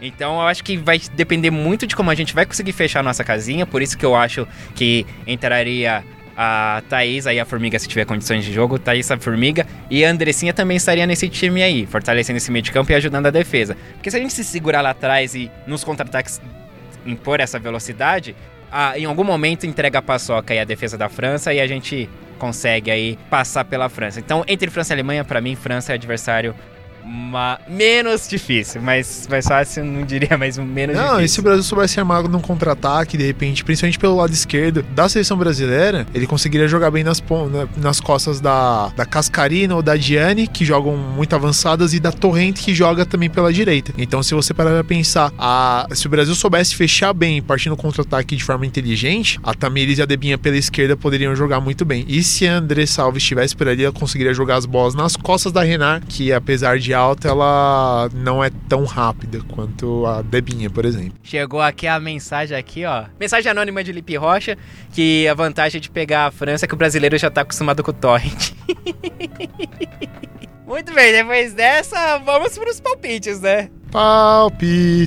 [0.00, 3.02] Então eu acho que vai depender muito de como a gente vai conseguir fechar a
[3.02, 3.66] nossa casinha.
[3.66, 6.04] Por isso que eu acho que entraria
[6.40, 10.10] a Thaís, aí a Formiga, se tiver condições de jogo, Thaís, a Formiga, e a
[10.10, 13.76] Andressinha também estaria nesse time aí, fortalecendo esse meio de campo e ajudando a defesa.
[13.94, 16.40] Porque se a gente se segurar lá atrás e nos contra-ataques
[17.04, 18.36] impor essa velocidade,
[18.70, 22.08] ah, em algum momento entrega a paçoca aí a defesa da França e a gente
[22.38, 24.20] consegue aí passar pela França.
[24.20, 26.54] Então, entre França e Alemanha, pra mim, França é adversário
[27.68, 31.40] menos difícil, mas mais fácil, não diria, mas menos Não, e se difícil.
[31.40, 36.06] o Brasil soubesse armar num contra-ataque, de repente, principalmente pelo lado esquerdo da seleção brasileira,
[36.14, 37.22] ele conseguiria jogar bem nas,
[37.76, 42.62] nas costas da, da Cascarina ou da Diane, que jogam muito avançadas, e da Torrente,
[42.62, 43.92] que joga também pela direita.
[43.96, 48.36] Então, se você parar pra pensar, a, se o Brasil soubesse fechar bem, partindo contra-ataque
[48.36, 52.04] de forma inteligente, a Tamires e a Debinha pela esquerda poderiam jogar muito bem.
[52.08, 55.52] E se a André Salve estivesse por ali, ela conseguiria jogar as bolas nas costas
[55.52, 60.84] da Renar, que apesar de alta, ela não é tão rápida quanto a Debinha, por
[60.84, 61.14] exemplo.
[61.22, 63.04] Chegou aqui a mensagem aqui, ó.
[63.18, 64.58] Mensagem anônima de Lipe Rocha,
[64.92, 67.90] que a vantagem de pegar a França é que o brasileiro já tá acostumado com
[67.90, 68.52] o torrent.
[70.66, 73.70] Muito bem, depois dessa, vamos pros palpites, né?
[73.90, 74.98] Palpites.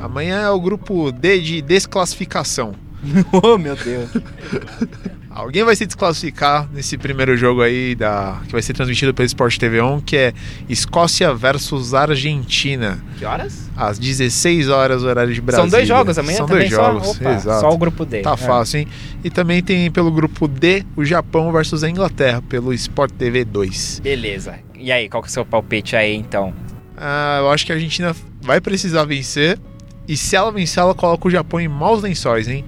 [0.00, 2.74] Amanhã é o grupo D de desclassificação.
[3.42, 4.10] oh, meu Deus.
[5.34, 9.56] Alguém vai se desclassificar nesse primeiro jogo aí da que vai ser transmitido pelo Sport
[9.56, 10.32] TV 1, que é
[10.68, 13.70] Escócia versus Argentina, Que horas?
[13.74, 15.70] às 16 horas horário de Brasília.
[15.70, 16.76] São dois jogos amanhã São dois só?
[16.92, 17.60] jogos, Opa, exato.
[17.60, 18.20] Só o grupo D.
[18.20, 18.36] Tá É.
[18.36, 18.88] fácil, hein?
[19.24, 24.00] E também tem pelo grupo D o Japão versus a Inglaterra pelo Sport TV 2.
[24.02, 24.56] Beleza.
[24.78, 26.52] E aí, qual que é o seu palpite aí, então?
[26.96, 29.58] Ah, eu acho que a Argentina vai precisar vencer.
[30.06, 32.64] E se ela vencer, ela coloca o Japão em maus lençóis, hein?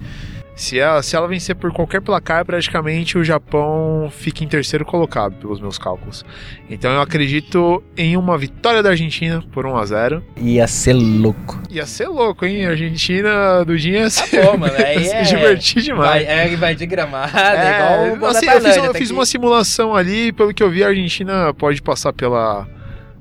[0.56, 5.34] Se ela, se ela vencer por qualquer placar, praticamente o Japão fica em terceiro colocado,
[5.34, 6.24] pelos meus cálculos.
[6.70, 11.60] Então eu acredito em uma vitória da Argentina por 1 a 0 Ia ser louco.
[11.70, 12.66] Ia ser louco, hein?
[12.66, 16.24] A Argentina do Dinho ia ser, Tá bom, mano, aí se é- divertir demais.
[16.24, 19.94] Vai, é, vai de gramado, é, É, igual assim, eu fiz, eu fiz uma simulação
[19.94, 22.66] ali, pelo que eu vi, a Argentina pode passar pela,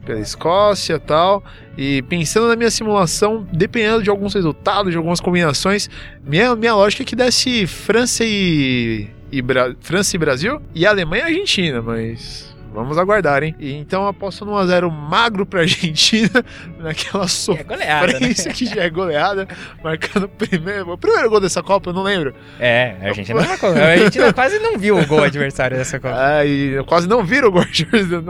[0.05, 1.43] pela Escócia tal.
[1.77, 5.89] E pensando na minha simulação, dependendo de alguns resultados, de algumas combinações,
[6.23, 11.23] minha, minha lógica é que desse França e, e Bra- França e Brasil e Alemanha
[11.23, 12.52] e Argentina, mas.
[12.73, 13.55] Vamos aguardar, hein?
[13.59, 16.43] E então eu aposto no 1x0 magro pra Argentina,
[16.79, 17.25] naquela
[17.57, 18.11] É goleada, né?
[18.13, 19.47] sofrência que já é goleada,
[19.83, 22.33] marcando o primeiro, o primeiro gol dessa Copa, eu não lembro.
[22.59, 26.13] É, a Argentina, a Argentina quase não viu o gol adversário dessa Copa.
[26.23, 27.63] Ah, e quase não viro o gol,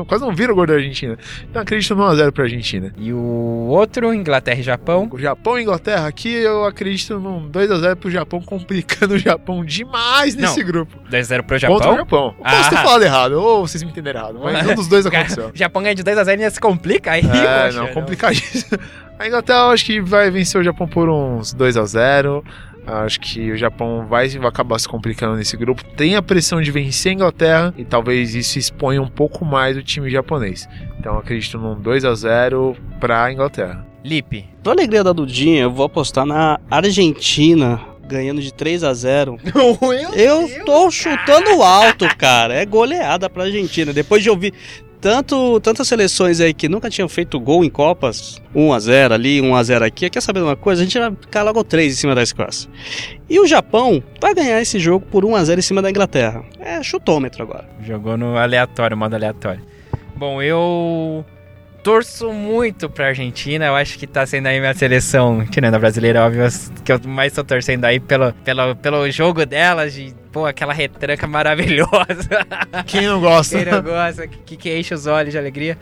[0.07, 1.17] quase não viro o gol da Argentina.
[1.49, 2.93] Então acredito no 1x0 pra Argentina.
[2.97, 3.17] E o
[3.69, 5.07] outro, Inglaterra e Japão.
[5.11, 10.35] O Japão e Inglaterra, aqui eu acredito num 2x0 pro Japão, complicando o Japão demais
[10.35, 10.97] nesse Não, grupo.
[11.09, 11.75] 2x0 pro Japão.
[11.77, 12.35] Contra o Japão.
[12.37, 12.69] Eu posso Ah.
[12.69, 14.32] ter falado errado, ou vocês me entenderam errado.
[14.39, 15.49] Errado, mas um dos dois aconteceu.
[15.53, 18.79] O Japão ganha de 2x0 e ainda se complica aí, É, poxa, não, complicadíssimo.
[19.19, 22.43] A Inglaterra eu acho que vai vencer o Japão por uns 2 a 0
[22.85, 25.83] Acho que o Japão vai, vai acabar se complicando nesse grupo.
[25.95, 29.81] Tem a pressão de vencer a Inglaterra e talvez isso exponha um pouco mais o
[29.81, 30.67] time japonês.
[30.99, 33.85] Então acredito num 2 a 0 para a Inglaterra.
[34.03, 34.49] Lipe.
[34.61, 39.37] Pra alegria da Dudinha, eu vou apostar na Argentina ganhando de 3 a 0
[40.15, 42.53] Eu tô chutando alto, cara.
[42.53, 43.93] É goleada pra Argentina.
[43.93, 44.53] Depois de ouvir
[45.03, 50.09] tanto, tantas seleções aí que nunca tinham feito gol em Copas, 1x0 ali, 1x0 aqui,
[50.09, 50.81] quer saber de uma coisa?
[50.81, 52.69] A gente vai ficar logo 3 em cima da Escócia.
[53.29, 56.45] E o Japão vai ganhar esse jogo por 1x0 em cima da Inglaterra.
[56.57, 57.67] É chutômetro agora.
[57.85, 59.61] Jogou no aleatório, modo aleatório.
[60.15, 61.25] Bom, eu
[61.83, 63.65] torço muito pra Argentina.
[63.65, 66.47] Eu acho que tá sendo aí minha seleção, tirando a brasileira, óbvio,
[66.83, 71.27] que eu mais tô torcendo aí pelo, pelo, pelo jogo delas, de pô, aquela retranca
[71.27, 72.45] maravilhosa.
[72.87, 73.57] Quem não gosta?
[73.61, 75.77] Quem não gosta, que, que enche os olhos de alegria.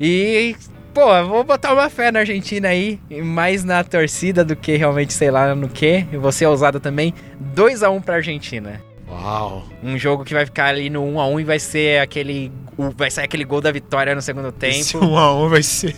[0.00, 0.56] E,
[0.94, 5.30] pô, vou botar uma fé na Argentina aí, mais na torcida do que realmente, sei
[5.30, 6.06] lá, no que.
[6.12, 7.12] E você é ousada também.
[7.40, 8.80] 2 a 1 pra Argentina.
[9.22, 9.64] Uau.
[9.82, 12.52] Um jogo que vai ficar ali no 1 a 1 e vai ser aquele
[12.96, 15.06] vai sair aquele gol da vitória no segundo Esse tempo.
[15.06, 15.94] 1 a 1 vai ser.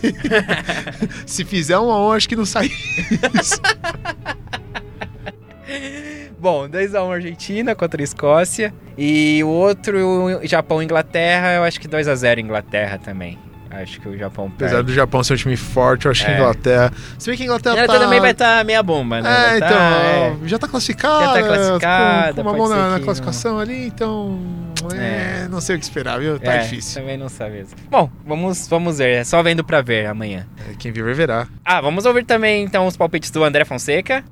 [1.26, 2.70] Se fizer 1 a 1 acho que não sai.
[6.38, 9.98] Bom, 2 a 1 Argentina contra a Escócia e o outro
[10.44, 13.38] Japão e Inglaterra, eu acho que 2 a 0 Inglaterra também.
[13.82, 14.86] Acho que o Japão Apesar perde.
[14.90, 16.38] do Japão ser um time forte, eu acho que a É.
[16.38, 16.92] Inglaterra.
[17.18, 17.98] Se bem que a Inglaterra Ela tá...
[17.98, 19.28] também vai estar meia bomba, né?
[19.28, 20.36] É, Vai então, tá, é.
[20.44, 21.24] já tá classificada.
[21.24, 24.38] Já tá classificada, Com, com uma mão na, na classificação ali, então.
[24.94, 25.48] É, É.
[25.48, 26.38] não sei o que esperar, viu?
[26.38, 27.00] Tá É, difícil.
[27.00, 27.76] Também não sabe mesmo.
[27.90, 29.16] Bom, vamos, vamos ver.
[29.16, 30.46] É só vendo pra ver amanhã.
[30.68, 31.46] É, Quem viver, verá.
[31.64, 34.24] Ah, vamos ouvir também então os palpites do André Fonseca.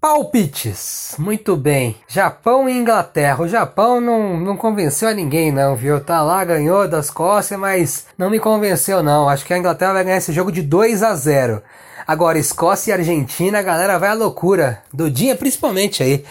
[0.00, 1.16] Palpites.
[1.18, 1.96] Muito bem.
[2.06, 3.42] Japão e Inglaterra.
[3.42, 5.98] O Japão não, não convenceu a ninguém, não, viu?
[5.98, 9.28] Tá lá, ganhou da Escócia, mas não me convenceu, não.
[9.28, 11.60] Acho que a Inglaterra vai ganhar esse jogo de 2 a 0
[12.06, 14.82] Agora, Escócia e Argentina, a galera vai à loucura.
[14.92, 16.24] Dudinha, principalmente aí.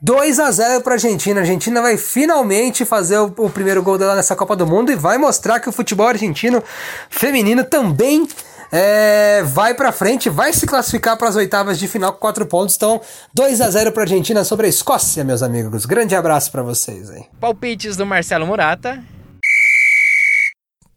[0.00, 1.40] 2 a 0 pra Argentina.
[1.40, 4.96] A Argentina vai finalmente fazer o, o primeiro gol dela nessa Copa do Mundo e
[4.96, 6.62] vai mostrar que o futebol argentino
[7.10, 8.28] feminino também
[8.70, 12.76] é, vai pra frente, vai se classificar para as oitavas de final com 4 pontos.
[12.76, 13.00] Então,
[13.34, 15.86] 2 a 0 pra Argentina sobre a Escócia, meus amigos.
[15.86, 17.24] Grande abraço pra vocês aí.
[17.40, 19.02] Palpites do Marcelo Murata.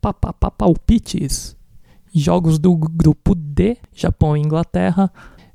[0.01, 1.55] Pa, pa, pa, palpites.
[2.13, 5.09] Jogos do grupo D, Japão e Inglaterra.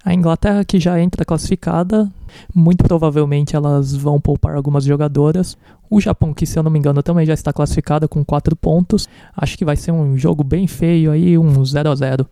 [0.06, 2.08] A Inglaterra que já entra classificada,
[2.54, 5.58] muito provavelmente elas vão poupar algumas jogadoras.
[5.90, 9.08] O Japão que, se eu não me engano, também já está classificada com 4 pontos.
[9.36, 12.24] Acho que vai ser um jogo bem feio aí, um 0 a 0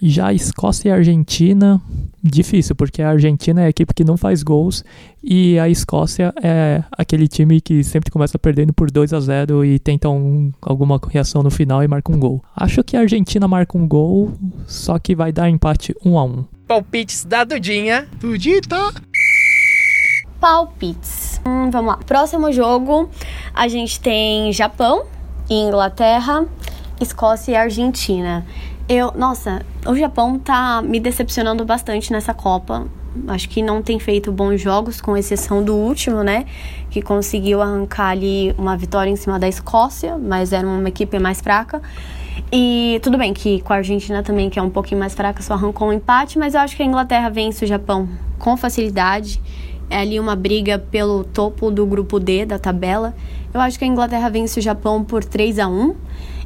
[0.00, 1.82] Já a Escócia e a Argentina,
[2.22, 4.84] difícil, porque a Argentina é a equipe que não faz gols
[5.20, 9.80] e a Escócia é aquele time que sempre começa perdendo por 2 a 0 e
[9.80, 12.40] tenta um- alguma reação no final e marca um gol.
[12.54, 14.30] Acho que a Argentina marca um gol,
[14.64, 18.08] só que vai dar empate 1 a 1 Palpites da Dudinha.
[18.18, 18.92] Dudita!
[20.40, 21.40] Palpites.
[21.46, 21.98] Hum, vamos lá.
[22.04, 23.08] Próximo jogo,
[23.54, 25.06] a gente tem Japão
[25.48, 26.44] Inglaterra,
[27.00, 28.44] Escócia e Argentina.
[28.88, 32.86] Eu, nossa, o Japão tá me decepcionando bastante nessa Copa.
[33.28, 36.46] Acho que não tem feito bons jogos, com exceção do último, né?
[36.90, 41.40] Que conseguiu arrancar ali uma vitória em cima da Escócia, mas era uma equipe mais
[41.40, 41.80] fraca.
[42.52, 45.54] E tudo bem que com a Argentina também, que é um pouquinho mais fraca, só
[45.54, 48.08] arrancou um empate, mas eu acho que a Inglaterra vence o Japão
[48.38, 49.40] com facilidade.
[49.88, 53.14] É ali uma briga pelo topo do grupo D da tabela.
[53.52, 55.94] Eu acho que a Inglaterra vence o Japão por 3 a 1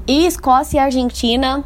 [0.07, 1.65] E Escócia e Argentina,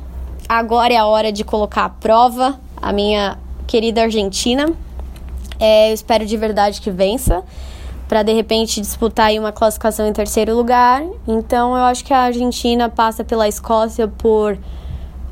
[0.48, 4.72] agora é a hora de colocar à prova a minha querida Argentina.
[5.58, 7.42] É, eu espero de verdade que vença
[8.08, 11.02] para de repente disputar aí uma classificação em terceiro lugar.
[11.26, 14.58] Então eu acho que a Argentina passa pela Escócia por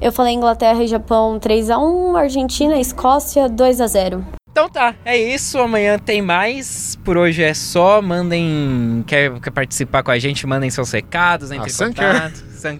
[0.01, 4.42] eu falei Inglaterra e Japão 3 a 1, Argentina e Escócia 2 a 0.
[4.73, 5.59] Tá, é isso.
[5.59, 6.97] Amanhã tem mais.
[7.05, 8.01] Por hoje é só.
[8.01, 9.05] Mandem.
[9.07, 10.47] Quer, quer participar com a gente?
[10.47, 12.45] Mandem seus recados, entre A em contato.
[12.53, 12.79] Sam-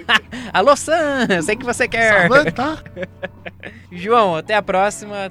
[0.54, 1.26] Alô, Sam!
[1.28, 2.22] Eu sei que você quer.
[2.28, 2.78] Samantha!
[3.92, 5.28] João, até a próxima.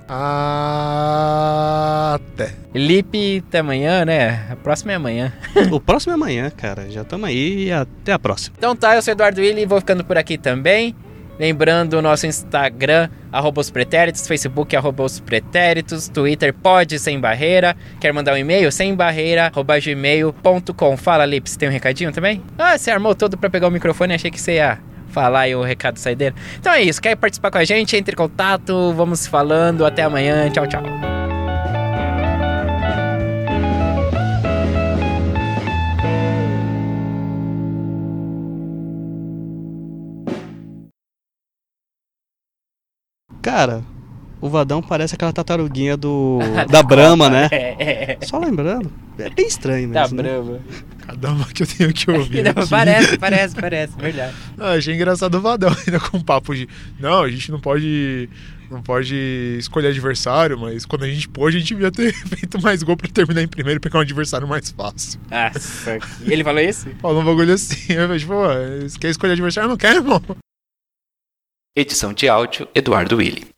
[2.13, 2.53] Até.
[2.73, 4.45] Lipe, até amanhã, né?
[4.51, 5.33] A próxima é amanhã.
[5.71, 6.89] o próximo é amanhã, cara.
[6.89, 8.55] Já estamos aí e até a próxima.
[8.57, 10.95] Então tá, eu sou Eduardo Willi e vou ficando por aqui também.
[11.39, 17.75] Lembrando o nosso Instagram, arroba os pretéritos, Facebook, arroba os pretéritos, Twitter, pode sem barreira.
[17.99, 18.71] Quer mandar um e-mail?
[18.71, 20.97] Sem barreira, arroba gmail.com.
[20.97, 22.41] Fala, você tem um recadinho também?
[22.57, 25.61] Ah, você armou todo pra pegar o microfone, achei que você ia falar aí o
[25.61, 26.35] recado saideiro.
[26.59, 27.95] Então é isso, quer participar com a gente?
[27.95, 29.85] Entre em contato, vamos falando.
[29.85, 31.12] Até amanhã, tchau, tchau.
[43.43, 43.83] Cara,
[44.41, 46.39] o Vadão parece aquela tartaruguinha do.
[46.71, 47.47] da Brahma, né?
[47.51, 48.25] É, é.
[48.25, 48.91] Só lembrando.
[49.19, 50.17] É bem estranho Da mesmo.
[50.17, 50.23] né?
[50.23, 50.59] brava.
[51.05, 52.47] Cada uma que eu tenho que ouvir.
[52.47, 52.67] aqui.
[52.69, 54.33] parece, parece, parece, verdade.
[54.57, 56.67] Ah, achei engraçado o Vadão ainda com um papo de.
[56.99, 58.27] Não, a gente não pode.
[58.71, 59.13] Não pode
[59.59, 63.07] escolher adversário, mas quando a gente pôde, a gente devia ter feito mais gol pra
[63.07, 65.19] terminar em primeiro e pegar um adversário mais fácil.
[65.29, 66.87] Nossa, e ele falou isso?
[66.99, 67.93] Falou um bagulho assim.
[67.93, 68.47] Eu falei, tipo, "Pô,
[68.81, 69.67] você quer escolher adversário?
[69.67, 70.19] Eu não quero, irmão.
[71.75, 73.51] Edição de áudio Eduardo Willi.